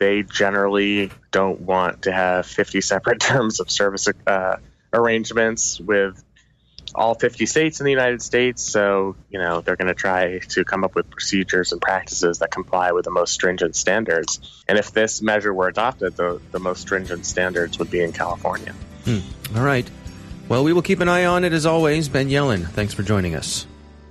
They 0.00 0.22
generally 0.22 1.10
don't 1.30 1.60
want 1.60 2.02
to 2.02 2.12
have 2.12 2.46
50 2.46 2.80
separate 2.80 3.20
terms 3.20 3.60
of 3.60 3.70
service 3.70 4.08
uh, 4.26 4.56
arrangements 4.92 5.78
with 5.78 6.24
all 6.94 7.14
50 7.14 7.46
states 7.46 7.80
in 7.80 7.84
the 7.84 7.90
United 7.90 8.22
States. 8.22 8.62
So, 8.62 9.14
you 9.30 9.38
know, 9.38 9.60
they're 9.60 9.76
going 9.76 9.88
to 9.88 9.94
try 9.94 10.38
to 10.38 10.64
come 10.64 10.84
up 10.84 10.94
with 10.94 11.08
procedures 11.10 11.72
and 11.72 11.80
practices 11.80 12.38
that 12.38 12.50
comply 12.50 12.92
with 12.92 13.04
the 13.04 13.10
most 13.10 13.34
stringent 13.34 13.76
standards. 13.76 14.64
And 14.66 14.78
if 14.78 14.90
this 14.90 15.22
measure 15.22 15.52
were 15.52 15.68
adopted, 15.68 16.16
the, 16.16 16.40
the 16.50 16.58
most 16.58 16.80
stringent 16.80 17.26
standards 17.26 17.78
would 17.78 17.90
be 17.90 18.00
in 18.00 18.12
California. 18.12 18.74
Hmm. 19.04 19.18
All 19.54 19.62
right. 19.62 19.88
Well, 20.48 20.64
we 20.64 20.72
will 20.72 20.82
keep 20.82 21.00
an 21.00 21.08
eye 21.08 21.26
on 21.26 21.44
it 21.44 21.52
as 21.52 21.66
always. 21.66 22.08
Ben 22.08 22.28
Yelin, 22.28 22.66
thanks 22.66 22.94
for 22.94 23.02
joining 23.02 23.36
us. 23.36 23.66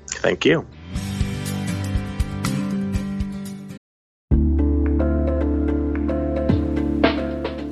Thank 0.08 0.46
you. 0.46 0.66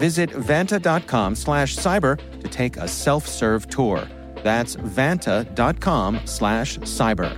Visit 0.00 0.30
vanta.com 0.30 1.34
slash 1.34 1.76
cyber 1.76 2.16
to 2.40 2.48
take 2.48 2.78
a 2.78 2.88
self 2.88 3.28
serve 3.28 3.68
tour. 3.68 4.08
That's 4.42 4.74
vanta.com 4.76 6.20
slash 6.24 6.78
cyber. 6.78 7.36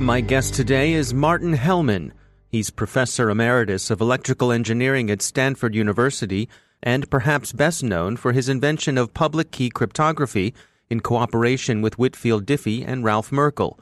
My 0.00 0.22
guest 0.22 0.54
today 0.54 0.94
is 0.94 1.12
Martin 1.12 1.54
Hellman. 1.54 2.12
He's 2.48 2.70
professor 2.70 3.28
emeritus 3.28 3.90
of 3.90 4.00
electrical 4.00 4.50
engineering 4.50 5.10
at 5.10 5.20
Stanford 5.20 5.74
University 5.74 6.48
and 6.82 7.10
perhaps 7.10 7.52
best 7.52 7.82
known 7.82 8.16
for 8.16 8.32
his 8.32 8.48
invention 8.48 8.96
of 8.96 9.12
public 9.12 9.50
key 9.50 9.68
cryptography 9.68 10.54
in 10.94 11.00
cooperation 11.00 11.82
with 11.82 11.98
Whitfield 11.98 12.46
Diffie 12.46 12.84
and 12.86 13.02
Ralph 13.02 13.32
Merkle. 13.32 13.80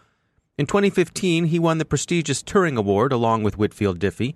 In 0.57 0.64
2015, 0.64 1.44
he 1.44 1.59
won 1.59 1.77
the 1.77 1.85
prestigious 1.85 2.42
Turing 2.42 2.79
Award 2.79 3.12
along 3.12 3.42
with 3.42 3.59
Whitfield 3.59 3.98
Diffie. 3.98 4.35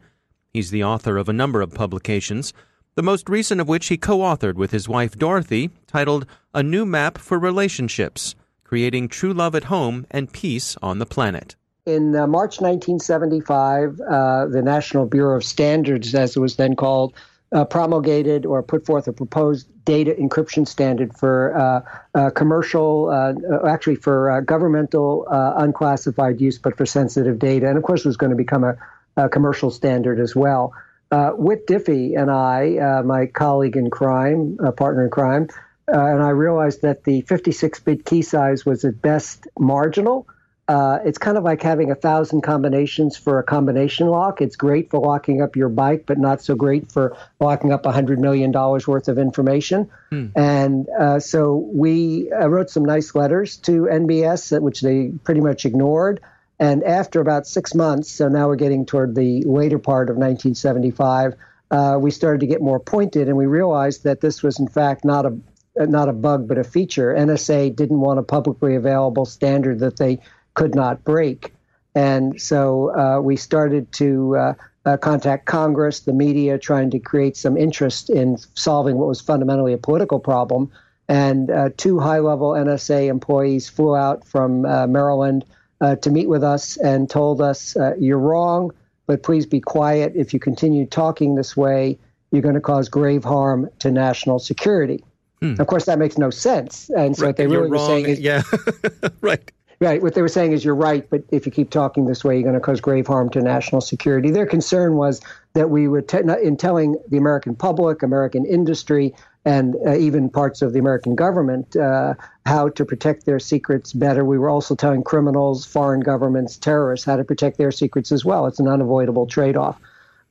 He's 0.52 0.70
the 0.70 0.84
author 0.84 1.16
of 1.16 1.26
a 1.26 1.32
number 1.32 1.62
of 1.62 1.72
publications, 1.72 2.52
the 2.94 3.02
most 3.02 3.30
recent 3.30 3.62
of 3.62 3.68
which 3.68 3.86
he 3.86 3.96
co 3.96 4.18
authored 4.18 4.56
with 4.56 4.72
his 4.72 4.90
wife 4.90 5.16
Dorothy, 5.16 5.70
titled 5.86 6.26
A 6.52 6.62
New 6.62 6.84
Map 6.84 7.16
for 7.16 7.38
Relationships 7.38 8.34
Creating 8.62 9.08
True 9.08 9.32
Love 9.32 9.54
at 9.54 9.64
Home 9.64 10.04
and 10.10 10.30
Peace 10.30 10.76
on 10.82 10.98
the 10.98 11.06
Planet. 11.06 11.56
In 11.86 12.14
uh, 12.14 12.26
March 12.26 12.60
1975, 12.60 14.00
uh, 14.00 14.46
the 14.48 14.60
National 14.60 15.06
Bureau 15.06 15.36
of 15.36 15.44
Standards, 15.44 16.14
as 16.14 16.36
it 16.36 16.40
was 16.40 16.56
then 16.56 16.76
called, 16.76 17.14
uh, 17.56 17.64
promulgated 17.64 18.44
or 18.44 18.62
put 18.62 18.84
forth 18.84 19.08
a 19.08 19.12
proposed 19.14 19.66
data 19.86 20.14
encryption 20.20 20.68
standard 20.68 21.16
for 21.16 21.56
uh, 21.56 21.80
uh, 22.14 22.30
commercial, 22.30 23.08
uh, 23.08 23.32
uh 23.32 23.66
actually 23.66 23.94
for 23.96 24.30
uh, 24.30 24.40
governmental 24.42 25.26
unclassified 25.56 26.38
use, 26.38 26.58
but 26.58 26.76
for 26.76 26.84
sensitive 26.84 27.38
data. 27.38 27.66
And 27.66 27.78
of 27.78 27.82
course, 27.82 28.04
it 28.04 28.08
was 28.08 28.18
going 28.18 28.30
to 28.30 28.36
become 28.36 28.62
a, 28.62 28.76
a 29.16 29.30
commercial 29.30 29.70
standard 29.70 30.20
as 30.20 30.36
well. 30.36 30.74
Whit 31.10 31.66
Diffie 31.66 32.20
and 32.20 32.30
I, 32.30 33.00
my 33.02 33.24
colleague 33.26 33.76
in 33.76 33.88
crime, 33.88 34.58
a 34.62 34.72
partner 34.72 35.04
in 35.04 35.10
crime, 35.10 35.48
and 35.88 36.22
I 36.22 36.30
realized 36.30 36.82
that 36.82 37.04
the 37.04 37.22
56 37.22 37.80
bit 37.80 38.04
key 38.04 38.20
size 38.20 38.66
was 38.66 38.84
at 38.84 39.00
best 39.00 39.46
marginal 39.58 40.26
uh, 40.68 40.98
it's 41.04 41.18
kind 41.18 41.38
of 41.38 41.44
like 41.44 41.62
having 41.62 41.90
a 41.92 41.94
thousand 41.94 42.40
combinations 42.40 43.16
for 43.16 43.38
a 43.38 43.42
combination 43.44 44.08
lock. 44.08 44.40
It's 44.40 44.56
great 44.56 44.90
for 44.90 44.98
locking 44.98 45.40
up 45.40 45.54
your 45.54 45.68
bike, 45.68 46.04
but 46.06 46.18
not 46.18 46.42
so 46.42 46.56
great 46.56 46.90
for 46.90 47.16
locking 47.38 47.72
up 47.72 47.86
a 47.86 47.92
hundred 47.92 48.18
million 48.18 48.50
dollars 48.50 48.86
worth 48.86 49.06
of 49.08 49.16
information. 49.16 49.88
Hmm. 50.10 50.26
And 50.34 50.88
uh, 50.88 51.20
so 51.20 51.54
we 51.54 52.32
uh, 52.32 52.48
wrote 52.48 52.70
some 52.70 52.84
nice 52.84 53.14
letters 53.14 53.58
to 53.58 53.82
NBS, 53.82 54.60
which 54.60 54.80
they 54.80 55.12
pretty 55.22 55.40
much 55.40 55.64
ignored. 55.64 56.20
And 56.58 56.82
after 56.82 57.20
about 57.20 57.46
six 57.46 57.74
months, 57.74 58.10
so 58.10 58.28
now 58.28 58.48
we're 58.48 58.56
getting 58.56 58.86
toward 58.86 59.14
the 59.14 59.44
later 59.44 59.78
part 59.78 60.10
of 60.10 60.16
1975, 60.16 61.34
uh, 61.70 61.98
we 62.00 62.10
started 62.10 62.40
to 62.40 62.46
get 62.46 62.60
more 62.60 62.80
pointed, 62.80 63.28
and 63.28 63.36
we 63.36 63.46
realized 63.46 64.04
that 64.04 64.20
this 64.20 64.42
was 64.42 64.58
in 64.58 64.68
fact 64.68 65.04
not 65.04 65.26
a 65.26 65.36
not 65.78 66.08
a 66.08 66.12
bug 66.12 66.48
but 66.48 66.58
a 66.58 66.64
feature. 66.64 67.14
NSA 67.14 67.76
didn't 67.76 68.00
want 68.00 68.18
a 68.18 68.22
publicly 68.22 68.76
available 68.76 69.26
standard 69.26 69.80
that 69.80 69.96
they 69.96 70.20
could 70.56 70.74
not 70.74 71.04
break. 71.04 71.54
And 71.94 72.40
so 72.40 72.94
uh, 72.98 73.20
we 73.20 73.36
started 73.36 73.92
to 73.92 74.36
uh, 74.36 74.54
uh, 74.84 74.96
contact 74.96 75.46
Congress, 75.46 76.00
the 76.00 76.12
media, 76.12 76.58
trying 76.58 76.90
to 76.90 76.98
create 76.98 77.36
some 77.36 77.56
interest 77.56 78.10
in 78.10 78.36
solving 78.54 78.96
what 78.96 79.06
was 79.06 79.20
fundamentally 79.20 79.72
a 79.72 79.78
political 79.78 80.18
problem. 80.18 80.72
And 81.08 81.50
uh, 81.50 81.70
two 81.76 82.00
high 82.00 82.18
level 82.18 82.50
NSA 82.50 83.06
employees 83.06 83.68
flew 83.68 83.94
out 83.94 84.26
from 84.26 84.64
uh, 84.64 84.86
Maryland 84.88 85.44
uh, 85.80 85.96
to 85.96 86.10
meet 86.10 86.28
with 86.28 86.42
us 86.42 86.76
and 86.78 87.08
told 87.08 87.40
us, 87.40 87.76
You're 88.00 88.18
wrong, 88.18 88.72
but 89.06 89.22
please 89.22 89.46
be 89.46 89.60
quiet. 89.60 90.12
If 90.16 90.34
you 90.34 90.40
continue 90.40 90.86
talking 90.86 91.36
this 91.36 91.56
way, 91.56 91.98
you're 92.32 92.42
going 92.42 92.56
to 92.56 92.60
cause 92.60 92.88
grave 92.88 93.24
harm 93.24 93.68
to 93.78 93.90
national 93.90 94.38
security. 94.38 95.04
Hmm. 95.40 95.60
Of 95.60 95.66
course, 95.66 95.84
that 95.84 95.98
makes 95.98 96.16
no 96.18 96.30
sense. 96.30 96.90
And 96.96 97.16
so 97.16 97.22
right, 97.22 97.28
what 97.28 97.36
they 97.36 97.46
really 97.46 97.68
were 97.68 97.78
saying 97.78 98.06
is, 98.06 98.20
yeah, 98.20 98.42
right. 99.20 99.52
Right. 99.78 100.02
What 100.02 100.14
they 100.14 100.22
were 100.22 100.28
saying 100.28 100.52
is 100.52 100.64
you're 100.64 100.74
right, 100.74 101.08
but 101.10 101.22
if 101.30 101.44
you 101.44 101.52
keep 101.52 101.68
talking 101.68 102.06
this 102.06 102.24
way, 102.24 102.36
you're 102.36 102.44
going 102.44 102.54
to 102.54 102.60
cause 102.60 102.80
grave 102.80 103.06
harm 103.06 103.28
to 103.30 103.42
national 103.42 103.82
security. 103.82 104.30
Their 104.30 104.46
concern 104.46 104.96
was 104.96 105.20
that 105.52 105.68
we 105.68 105.86
were, 105.86 106.00
te- 106.00 106.22
in 106.42 106.56
telling 106.56 106.96
the 107.08 107.18
American 107.18 107.54
public, 107.54 108.02
American 108.02 108.46
industry, 108.46 109.14
and 109.44 109.76
uh, 109.86 109.94
even 109.94 110.30
parts 110.30 110.62
of 110.62 110.72
the 110.72 110.78
American 110.78 111.14
government 111.14 111.76
uh, 111.76 112.14
how 112.46 112.70
to 112.70 112.86
protect 112.86 113.26
their 113.26 113.38
secrets 113.38 113.92
better. 113.92 114.24
We 114.24 114.38
were 114.38 114.48
also 114.48 114.74
telling 114.74 115.04
criminals, 115.04 115.66
foreign 115.66 116.00
governments, 116.00 116.56
terrorists 116.56 117.04
how 117.04 117.16
to 117.16 117.24
protect 117.24 117.58
their 117.58 117.70
secrets 117.70 118.10
as 118.10 118.24
well. 118.24 118.46
It's 118.46 118.58
an 118.58 118.68
unavoidable 118.68 119.26
trade 119.26 119.58
off. 119.58 119.78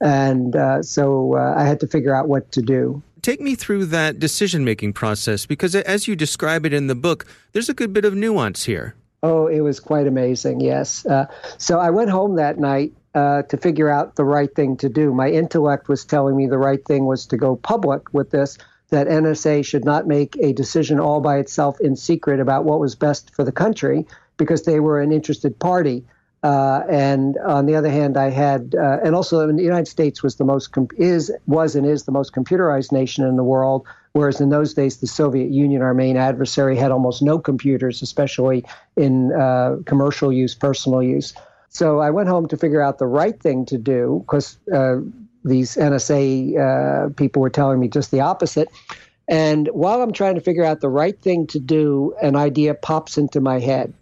And 0.01 0.55
uh, 0.55 0.81
so 0.81 1.35
uh, 1.37 1.53
I 1.55 1.65
had 1.65 1.79
to 1.81 1.87
figure 1.87 2.15
out 2.15 2.27
what 2.27 2.51
to 2.53 2.61
do 2.63 3.03
take 3.21 3.41
me 3.41 3.55
through 3.55 3.85
that 3.85 4.19
decision 4.19 4.63
making 4.63 4.93
process 4.93 5.47
because 5.47 5.73
as 5.73 6.07
you 6.07 6.15
describe 6.15 6.63
it 6.63 6.71
in 6.71 6.85
the 6.85 6.93
book, 6.93 7.25
there's 7.53 7.67
a 7.67 7.73
good 7.73 7.91
bit 7.91 8.05
of 8.05 8.13
nuance 8.13 8.65
here. 8.65 8.93
Oh, 9.27 9.47
it 9.47 9.61
was 9.61 9.79
quite 9.79 10.05
amazing, 10.05 10.59
yes. 10.59 11.03
Uh, 11.03 11.25
so 11.57 11.79
I 11.79 11.89
went 11.89 12.11
home 12.11 12.35
that 12.35 12.59
night 12.59 12.93
uh, 13.15 13.41
to 13.43 13.57
figure 13.57 13.89
out 13.89 14.15
the 14.15 14.23
right 14.23 14.53
thing 14.53 14.77
to 14.77 14.89
do. 14.89 15.13
My 15.13 15.29
intellect 15.29 15.89
was 15.89 16.05
telling 16.05 16.35
me 16.35 16.45
the 16.45 16.59
right 16.59 16.83
thing 16.85 17.05
was 17.05 17.25
to 17.27 17.37
go 17.37 17.55
public 17.55 18.13
with 18.13 18.29
this, 18.29 18.59
that 18.89 19.07
NSA 19.07 19.65
should 19.65 19.83
not 19.83 20.05
make 20.05 20.37
a 20.39 20.53
decision 20.53 20.99
all 20.99 21.21
by 21.21 21.37
itself 21.39 21.79
in 21.81 21.95
secret 21.95 22.39
about 22.39 22.65
what 22.65 22.79
was 22.79 22.93
best 22.93 23.33
for 23.35 23.43
the 23.43 23.51
country. 23.51 24.05
because 24.37 24.63
they 24.63 24.79
were 24.79 25.01
an 25.01 25.11
interested 25.11 25.57
party. 25.59 26.03
Uh, 26.43 26.81
and 26.89 27.37
on 27.37 27.65
the 27.65 27.75
other 27.75 27.89
hand, 27.89 28.17
I 28.17 28.29
had, 28.29 28.75
uh, 28.77 28.97
and 29.03 29.15
also 29.15 29.47
the 29.51 29.63
United 29.63 29.87
States 29.87 30.21
was 30.21 30.35
the 30.35 30.43
most 30.43 30.71
com- 30.73 30.89
is 30.97 31.31
was 31.47 31.75
and 31.75 31.85
is 31.87 32.03
the 32.03 32.11
most 32.11 32.33
computerized 32.33 32.91
nation 32.91 33.25
in 33.25 33.35
the 33.35 33.43
world. 33.43 33.87
Whereas 34.15 34.39
in 34.39 34.47
those 34.47 34.73
days, 34.73 34.95
the 34.99 35.07
Soviet 35.07 35.51
Union, 35.51 35.81
our 35.81 35.93
main 35.93 36.15
adversary, 36.15 36.77
had 36.77 36.89
almost 36.89 37.21
no 37.21 37.37
computers, 37.37 38.01
especially 38.01 38.63
in 38.95 39.33
uh, 39.33 39.75
commercial 39.85 40.31
use, 40.31 40.55
personal 40.55 41.03
use. 41.03 41.33
So 41.67 41.99
I 41.99 42.11
went 42.11 42.29
home 42.29 42.47
to 42.47 42.55
figure 42.55 42.81
out 42.81 42.97
the 42.97 43.07
right 43.07 43.37
thing 43.37 43.65
to 43.65 43.77
do 43.77 44.23
because 44.25 44.57
uh, 44.73 44.99
these 45.43 45.75
NSA 45.75 46.57
uh, 46.57 47.09
people 47.15 47.41
were 47.41 47.49
telling 47.49 47.77
me 47.77 47.89
just 47.89 48.11
the 48.11 48.21
opposite. 48.21 48.69
And 49.27 49.67
while 49.73 50.01
I'm 50.01 50.13
trying 50.13 50.35
to 50.35 50.41
figure 50.41 50.63
out 50.63 50.79
the 50.79 50.87
right 50.87 51.21
thing 51.21 51.47
to 51.47 51.59
do, 51.59 52.15
an 52.21 52.37
idea 52.37 52.73
pops 52.73 53.17
into 53.17 53.41
my 53.41 53.59
head 53.59 53.93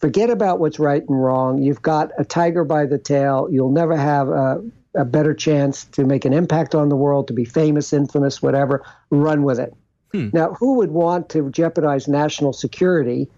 forget 0.00 0.30
about 0.30 0.58
what's 0.58 0.78
right 0.78 1.02
and 1.06 1.22
wrong. 1.22 1.62
You've 1.62 1.82
got 1.82 2.10
a 2.18 2.24
tiger 2.24 2.64
by 2.64 2.86
the 2.86 2.98
tail. 2.98 3.48
You'll 3.50 3.70
never 3.70 3.96
have 3.96 4.28
a, 4.28 4.62
a 4.94 5.04
better 5.04 5.34
chance 5.34 5.84
to 5.84 6.04
make 6.04 6.24
an 6.24 6.32
impact 6.32 6.74
on 6.74 6.88
the 6.88 6.96
world, 6.96 7.28
to 7.28 7.32
be 7.32 7.44
famous, 7.44 7.92
infamous, 7.92 8.42
whatever. 8.42 8.84
Run 9.10 9.42
with 9.42 9.60
it. 9.60 9.74
Hmm. 10.12 10.30
Now, 10.32 10.54
who 10.54 10.74
would 10.76 10.90
want 10.90 11.28
to 11.30 11.50
jeopardize 11.50 12.08
national 12.08 12.52
security 12.52 13.30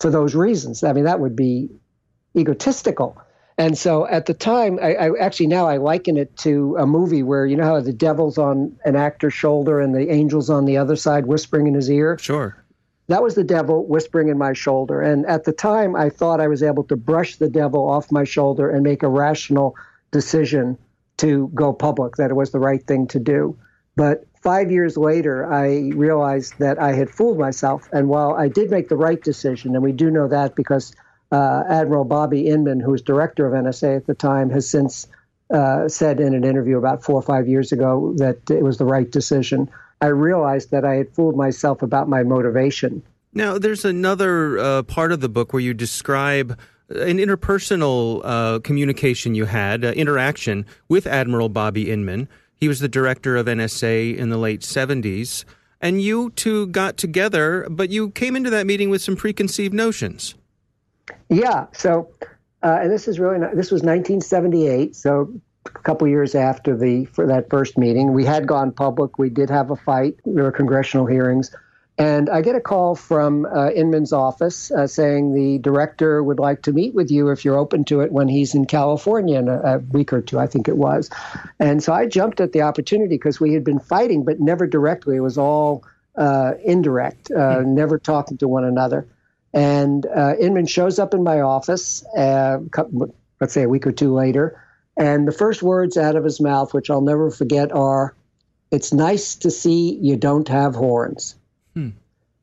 for 0.00 0.10
those 0.10 0.34
reasons? 0.34 0.82
I 0.82 0.92
mean, 0.92 1.04
that 1.04 1.20
would 1.20 1.36
be 1.36 1.70
egotistical. 2.36 3.16
And 3.58 3.78
so 3.78 4.06
at 4.06 4.26
the 4.26 4.34
time, 4.34 4.78
I, 4.82 4.94
I, 4.94 5.18
actually 5.18 5.46
now 5.46 5.66
I 5.66 5.78
liken 5.78 6.16
it 6.16 6.36
to 6.38 6.76
a 6.78 6.86
movie 6.86 7.22
where 7.22 7.46
you 7.46 7.56
know 7.56 7.64
how 7.64 7.80
the 7.80 7.92
devil's 7.92 8.36
on 8.36 8.76
an 8.84 8.96
actor's 8.96 9.32
shoulder 9.32 9.80
and 9.80 9.94
the 9.94 10.10
angel's 10.10 10.50
on 10.50 10.66
the 10.66 10.76
other 10.76 10.96
side 10.96 11.26
whispering 11.26 11.66
in 11.66 11.74
his 11.74 11.90
ear. 11.90 12.18
Sure. 12.20 12.62
That 13.08 13.22
was 13.22 13.34
the 13.34 13.44
devil 13.44 13.86
whispering 13.86 14.28
in 14.28 14.36
my 14.36 14.52
shoulder. 14.52 15.00
And 15.00 15.24
at 15.26 15.44
the 15.44 15.52
time, 15.52 15.94
I 15.94 16.10
thought 16.10 16.40
I 16.40 16.48
was 16.48 16.62
able 16.62 16.82
to 16.84 16.96
brush 16.96 17.36
the 17.36 17.48
devil 17.48 17.88
off 17.88 18.12
my 18.12 18.24
shoulder 18.24 18.68
and 18.68 18.82
make 18.82 19.02
a 19.02 19.08
rational 19.08 19.76
decision 20.10 20.76
to 21.18 21.50
go 21.54 21.72
public, 21.72 22.16
that 22.16 22.30
it 22.30 22.34
was 22.34 22.50
the 22.50 22.58
right 22.58 22.84
thing 22.86 23.06
to 23.08 23.18
do. 23.18 23.56
But 23.96 24.26
five 24.42 24.70
years 24.70 24.96
later, 24.96 25.50
I 25.50 25.90
realized 25.94 26.58
that 26.58 26.78
I 26.78 26.92
had 26.92 27.10
fooled 27.10 27.38
myself. 27.38 27.88
And 27.92 28.08
while 28.08 28.34
I 28.34 28.48
did 28.48 28.70
make 28.70 28.88
the 28.88 28.96
right 28.96 29.22
decision, 29.22 29.74
and 29.74 29.82
we 29.82 29.92
do 29.92 30.10
know 30.10 30.28
that 30.28 30.54
because 30.54 30.94
uh, 31.32 31.64
Admiral 31.68 32.04
Bobby 32.04 32.46
Inman, 32.46 32.80
who 32.80 32.92
was 32.92 33.02
director 33.02 33.46
of 33.46 33.52
NSA 33.52 33.96
at 33.96 34.06
the 34.06 34.14
time, 34.14 34.50
has 34.50 34.68
since 34.68 35.08
uh, 35.52 35.88
said 35.88 36.20
in 36.20 36.34
an 36.34 36.44
interview 36.44 36.76
about 36.76 37.02
four 37.02 37.16
or 37.16 37.22
five 37.22 37.48
years 37.48 37.72
ago 37.72 38.14
that 38.16 38.50
it 38.50 38.62
was 38.62 38.78
the 38.78 38.84
right 38.84 39.10
decision. 39.10 39.70
I 40.00 40.08
realized 40.08 40.70
that 40.72 40.84
I 40.84 40.94
had 40.94 41.14
fooled 41.14 41.36
myself 41.36 41.82
about 41.82 42.08
my 42.08 42.22
motivation. 42.22 43.02
Now, 43.32 43.58
there's 43.58 43.84
another 43.84 44.58
uh, 44.58 44.82
part 44.82 45.12
of 45.12 45.20
the 45.20 45.28
book 45.28 45.52
where 45.52 45.60
you 45.60 45.74
describe 45.74 46.58
an 46.88 47.18
interpersonal 47.18 48.20
uh, 48.24 48.58
communication 48.60 49.34
you 49.34 49.46
had, 49.46 49.84
uh, 49.84 49.88
interaction 49.88 50.66
with 50.88 51.06
Admiral 51.06 51.48
Bobby 51.48 51.90
Inman. 51.90 52.28
He 52.54 52.68
was 52.68 52.80
the 52.80 52.88
director 52.88 53.36
of 53.36 53.46
NSA 53.46 54.16
in 54.16 54.30
the 54.30 54.38
late 54.38 54.60
70s. 54.60 55.44
And 55.80 56.00
you 56.00 56.30
two 56.30 56.68
got 56.68 56.96
together, 56.96 57.66
but 57.68 57.90
you 57.90 58.10
came 58.10 58.34
into 58.34 58.50
that 58.50 58.66
meeting 58.66 58.88
with 58.88 59.02
some 59.02 59.14
preconceived 59.14 59.74
notions. 59.74 60.34
Yeah. 61.28 61.66
So, 61.72 62.10
uh, 62.62 62.78
and 62.80 62.90
this 62.90 63.08
is 63.08 63.20
really 63.20 63.38
not, 63.38 63.54
this 63.54 63.70
was 63.70 63.82
1978. 63.82 64.96
So 64.96 65.32
a 65.74 65.78
couple 65.80 66.06
years 66.08 66.34
after 66.34 66.76
the 66.76 67.04
for 67.06 67.26
that 67.26 67.50
first 67.50 67.76
meeting. 67.76 68.12
We 68.12 68.24
had 68.24 68.46
gone 68.46 68.72
public. 68.72 69.18
We 69.18 69.30
did 69.30 69.50
have 69.50 69.70
a 69.70 69.76
fight. 69.76 70.16
There 70.24 70.44
were 70.44 70.52
congressional 70.52 71.06
hearings. 71.06 71.54
And 71.98 72.28
I 72.28 72.42
get 72.42 72.54
a 72.54 72.60
call 72.60 72.94
from 72.94 73.46
uh, 73.46 73.70
Inman's 73.70 74.12
office 74.12 74.70
uh, 74.70 74.86
saying 74.86 75.32
the 75.32 75.58
director 75.58 76.22
would 76.22 76.38
like 76.38 76.62
to 76.62 76.72
meet 76.72 76.94
with 76.94 77.10
you 77.10 77.30
if 77.30 77.44
you're 77.44 77.56
open 77.56 77.84
to 77.86 78.00
it 78.00 78.12
when 78.12 78.28
he's 78.28 78.54
in 78.54 78.66
California 78.66 79.38
in 79.38 79.48
a, 79.48 79.60
a 79.60 79.78
week 79.78 80.12
or 80.12 80.20
two, 80.20 80.38
I 80.38 80.46
think 80.46 80.68
it 80.68 80.76
was. 80.76 81.08
And 81.58 81.82
so 81.82 81.94
I 81.94 82.06
jumped 82.06 82.40
at 82.40 82.52
the 82.52 82.62
opportunity 82.62 83.16
because 83.16 83.40
we 83.40 83.54
had 83.54 83.64
been 83.64 83.78
fighting, 83.80 84.24
but 84.24 84.40
never 84.40 84.66
directly. 84.66 85.16
It 85.16 85.20
was 85.20 85.38
all 85.38 85.84
uh, 86.16 86.52
indirect, 86.62 87.30
mm-hmm. 87.30 87.74
never 87.74 87.98
talking 87.98 88.36
to 88.38 88.48
one 88.48 88.64
another. 88.64 89.06
And 89.54 90.04
uh, 90.04 90.34
Inman 90.38 90.66
shows 90.66 90.98
up 90.98 91.14
in 91.14 91.22
my 91.22 91.40
office, 91.40 92.04
uh, 92.14 92.58
let's 93.40 93.54
say 93.54 93.62
a 93.62 93.68
week 93.70 93.86
or 93.86 93.92
two 93.92 94.12
later, 94.12 94.62
and 94.98 95.26
the 95.26 95.32
first 95.32 95.62
words 95.62 95.96
out 95.96 96.14
of 96.14 96.24
his 96.24 96.40
mouth, 96.40 96.74
which 96.74 96.90
I'll 96.90 97.00
never 97.00 97.30
forget, 97.30 97.72
are, 97.72 98.14
It's 98.70 98.92
nice 98.92 99.36
to 99.36 99.50
see 99.50 99.94
you 99.94 100.16
don't 100.16 100.48
have 100.48 100.74
horns. 100.74 101.36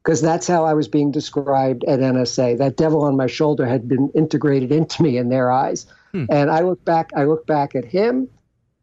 Because 0.04 0.22
hmm. 0.22 0.26
that's 0.26 0.48
how 0.48 0.66
I 0.66 0.74
was 0.74 0.88
being 0.88 1.12
described 1.12 1.84
at 1.86 2.00
NSA. 2.00 2.58
That 2.58 2.78
devil 2.78 3.04
on 3.04 3.18
my 3.18 3.28
shoulder 3.28 3.66
had 3.66 3.88
been 3.88 4.10
integrated 4.16 4.72
into 4.72 5.02
me 5.04 5.18
in 5.18 5.30
their 5.30 5.52
eyes. 5.52 5.86
Hmm. 6.12 6.26
And 6.30 6.52
I 6.52 6.62
looked 6.62 6.86
back, 6.86 7.10
I 7.16 7.26
looked 7.26 7.48
back 7.48 7.76
at 7.76 7.86
him 7.86 8.30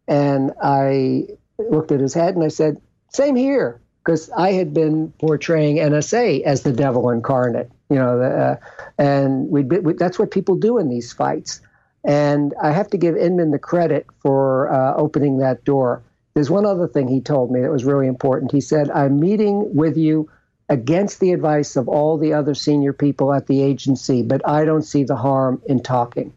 and 0.08 0.52
I 0.62 1.28
looked 1.58 1.92
at 1.92 2.00
his 2.00 2.14
head 2.14 2.34
and 2.34 2.44
I 2.44 2.48
said, 2.48 2.80
Same 3.12 3.36
here. 3.36 3.80
Because 4.04 4.30
I 4.30 4.52
had 4.52 4.72
been 4.72 5.12
portraying 5.20 5.76
NSA 5.76 6.42
as 6.42 6.62
the 6.62 6.72
devil 6.72 7.10
incarnate, 7.10 7.70
you 7.90 7.96
know, 7.96 8.18
uh, 8.18 8.56
and 8.96 9.50
we, 9.50 9.62
that's 9.62 10.18
what 10.18 10.30
people 10.30 10.56
do 10.56 10.78
in 10.78 10.88
these 10.88 11.12
fights. 11.12 11.60
And 12.02 12.54
I 12.62 12.72
have 12.72 12.88
to 12.90 12.96
give 12.96 13.14
Inman 13.14 13.50
the 13.50 13.58
credit 13.58 14.06
for 14.20 14.72
uh, 14.72 14.94
opening 14.96 15.38
that 15.38 15.64
door. 15.64 16.02
There's 16.32 16.50
one 16.50 16.64
other 16.64 16.88
thing 16.88 17.08
he 17.08 17.20
told 17.20 17.50
me 17.50 17.60
that 17.60 17.70
was 17.70 17.84
really 17.84 18.06
important. 18.06 18.52
He 18.52 18.62
said, 18.62 18.90
I'm 18.90 19.20
meeting 19.20 19.74
with 19.74 19.98
you 19.98 20.30
against 20.70 21.20
the 21.20 21.33
advice 21.33 21.76
of 21.76 21.88
all 21.88 22.16
the 22.16 22.33
other 22.33 22.54
senior 22.54 22.92
people 22.92 23.35
at 23.35 23.46
the 23.46 23.62
agency, 23.62 24.22
but 24.22 24.40
I 24.48 24.64
don't 24.64 24.83
see 24.83 25.04
the 25.04 25.16
harm 25.16 25.61
in 25.66 25.83
talking. 25.83 26.33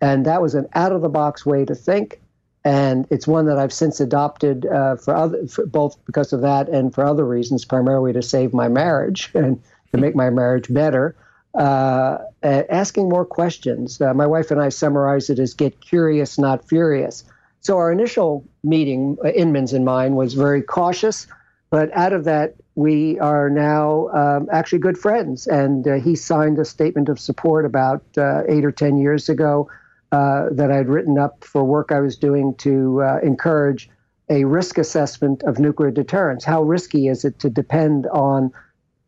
And 0.00 0.26
that 0.26 0.42
was 0.42 0.54
an 0.54 0.68
out 0.74 0.92
of 0.92 1.00
the 1.00 1.08
box 1.08 1.46
way 1.46 1.64
to 1.64 1.74
think. 1.74 2.20
And 2.64 3.06
it's 3.10 3.26
one 3.26 3.46
that 3.46 3.58
I've 3.58 3.72
since 3.72 4.00
adopted 4.00 4.66
uh, 4.66 4.96
for 4.96 5.14
other, 5.14 5.46
for 5.46 5.64
both 5.66 5.96
because 6.04 6.32
of 6.32 6.42
that 6.42 6.68
and 6.68 6.94
for 6.94 7.04
other 7.04 7.24
reasons, 7.24 7.64
primarily 7.64 8.12
to 8.12 8.22
save 8.22 8.52
my 8.52 8.68
marriage 8.68 9.30
and 9.34 9.62
to 9.92 9.98
make 9.98 10.14
my 10.14 10.28
marriage 10.28 10.72
better 10.72 11.16
uh, 11.54 12.18
asking 12.42 13.08
more 13.08 13.24
questions. 13.24 14.00
Uh, 14.00 14.12
my 14.12 14.26
wife 14.26 14.50
and 14.50 14.60
I 14.60 14.68
summarize 14.68 15.30
it 15.30 15.38
as 15.38 15.54
get 15.54 15.80
curious, 15.80 16.38
not 16.38 16.68
furious. 16.68 17.24
So 17.60 17.78
our 17.78 17.90
initial 17.90 18.44
meeting, 18.62 19.16
uh, 19.24 19.28
Inman's 19.28 19.72
in 19.72 19.84
mine, 19.84 20.16
was 20.16 20.34
very 20.34 20.62
cautious, 20.62 21.26
but 21.70 21.90
out 21.92 22.12
of 22.12 22.24
that, 22.24 22.54
we 22.74 23.18
are 23.18 23.50
now 23.50 24.08
um, 24.08 24.48
actually 24.50 24.80
good 24.80 24.98
friends. 24.98 25.46
And 25.46 25.86
uh, 25.86 25.94
he 25.94 26.16
signed 26.16 26.58
a 26.58 26.64
statement 26.64 27.08
of 27.08 27.18
support 27.18 27.64
about 27.64 28.04
uh, 28.16 28.42
eight 28.48 28.64
or 28.64 28.72
10 28.72 28.98
years 28.98 29.28
ago 29.28 29.70
uh, 30.12 30.48
that 30.52 30.70
I'd 30.70 30.88
written 30.88 31.18
up 31.18 31.44
for 31.44 31.64
work 31.64 31.92
I 31.92 32.00
was 32.00 32.16
doing 32.16 32.54
to 32.58 33.02
uh, 33.02 33.18
encourage 33.22 33.90
a 34.28 34.44
risk 34.44 34.78
assessment 34.78 35.42
of 35.42 35.58
nuclear 35.58 35.90
deterrence. 35.90 36.44
How 36.44 36.62
risky 36.62 37.08
is 37.08 37.24
it 37.24 37.40
to 37.40 37.50
depend 37.50 38.06
on 38.06 38.52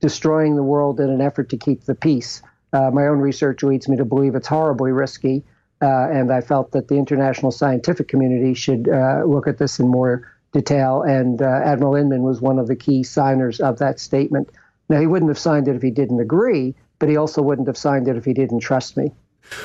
destroying 0.01 0.57
the 0.57 0.62
world 0.62 1.01
in 1.01 1.09
an 1.09 1.21
effort 1.21 1.49
to 1.51 1.57
keep 1.57 1.85
the 1.85 1.95
peace. 1.95 2.42
Uh, 2.73 2.90
my 2.90 3.07
own 3.07 3.19
research 3.19 3.62
leads 3.62 3.88
me 3.88 3.97
to 3.97 4.05
believe 4.05 4.35
it's 4.35 4.47
horribly 4.47 4.92
risky, 4.92 5.42
uh, 5.81 6.09
and 6.11 6.31
I 6.31 6.42
felt 6.42 6.73
that 6.73 6.88
the 6.88 6.97
international 6.97 7.51
scientific 7.51 8.07
community 8.07 8.53
should 8.53 8.87
look 8.87 9.47
at 9.47 9.57
this 9.57 9.79
in 9.79 9.88
more 9.88 10.36
detail. 10.52 11.02
And 11.02 11.40
uh, 11.42 11.46
Admiral 11.64 11.96
Inman 11.96 12.22
was 12.22 12.40
one 12.40 12.59
of 12.59 12.66
the 12.66 12.76
key 12.76 13.02
signers 13.02 13.61
of 13.61 13.78
that 13.78 14.00
statement. 14.00 14.50
Now, 14.88 15.00
he 15.00 15.06
wouldn't 15.06 15.30
have 15.30 15.38
signed 15.38 15.68
it 15.68 15.76
if 15.76 15.82
he 15.82 15.90
didn't 15.90 16.20
agree, 16.20 16.74
but 16.98 17.09
he 17.09 17.16
also 17.16 17.42
wouldn't 17.42 17.66
have 17.66 17.76
signed 17.76 18.09
it 18.09 18.16
if 18.16 18.24
he 18.24 18.32
didn't 18.32 18.61
trust 18.61 18.96
me. 18.96 19.12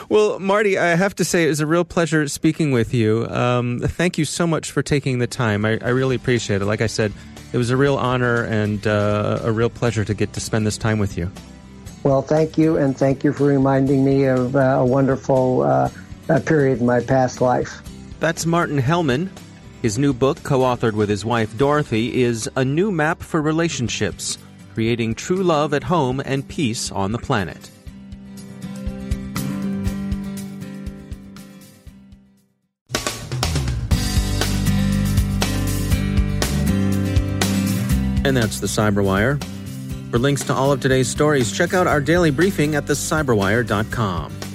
Well, 0.10 0.40
Marty, 0.40 0.78
I 0.78 0.96
have 0.96 1.16
to 1.16 1.26
say 1.26 1.46
it 1.46 1.50
was 1.50 1.60
a 1.60 1.66
real 1.66 1.84
pleasure 1.84 2.28
speaking 2.28 2.72
with 2.72 2.94
you. 2.94 3.28
Um, 3.28 3.80
thank 3.80 4.18
you 4.18 4.26
so 4.26 4.46
much 4.46 4.72
for 4.72 4.84
taking 4.84 5.20
the 5.20 5.28
time. 5.28 5.66
I, 5.66 5.80
I 5.82 5.90
really 5.90 6.16
appreciate 6.16 6.62
it. 6.62 6.66
Like 6.66 6.82
I 6.82 6.88
said, 6.88 7.14
it 7.52 7.58
was 7.58 7.70
a 7.70 7.78
real 7.78 7.98
honor 7.98 8.44
and 8.44 8.86
uh, 8.86 9.40
a 9.44 9.52
real 9.52 9.70
pleasure 9.70 10.06
to 10.06 10.14
get 10.14 10.34
to 10.34 10.40
spend 10.40 10.68
this 10.68 10.78
time 10.78 11.00
with 11.00 11.18
you. 11.18 11.32
Well, 12.04 12.22
thank 12.22 12.58
you, 12.58 12.78
and 12.78 12.98
thank 12.98 13.24
you 13.24 13.34
for 13.34 13.46
reminding 13.46 14.04
me 14.04 14.26
of 14.26 14.56
uh, 14.56 14.60
a 14.80 14.86
wonderful 14.86 15.62
uh, 15.62 15.90
period 16.46 16.80
in 16.80 16.86
my 16.86 17.00
past 17.00 17.42
life. 17.42 17.82
That's 18.20 18.46
Martin 18.46 18.80
Hellman. 18.80 19.30
His 19.82 19.98
new 19.98 20.14
book, 20.14 20.44
co 20.44 20.60
authored 20.60 20.94
with 20.94 21.10
his 21.10 21.26
wife 21.26 21.58
Dorothy, 21.58 22.22
is 22.22 22.48
A 22.56 22.64
New 22.64 22.92
Map 22.92 23.24
for 23.24 23.42
Relationships 23.42 24.38
Creating 24.76 25.16
True 25.16 25.44
Love 25.44 25.74
at 25.74 25.84
Home 25.84 26.22
and 26.24 26.48
Peace 26.48 26.92
on 26.92 27.12
the 27.12 27.18
Planet. 27.18 27.72
And 38.24 38.38
that's 38.38 38.60
the 38.60 38.68
Cyberwire. 38.68 39.44
For 40.12 40.20
links 40.20 40.44
to 40.44 40.54
all 40.54 40.72
of 40.72 40.80
today's 40.80 41.08
stories, 41.08 41.52
check 41.52 41.74
out 41.74 41.88
our 41.88 42.00
daily 42.00 42.30
briefing 42.30 42.76
at 42.76 42.86
thecyberwire.com. 42.86 44.41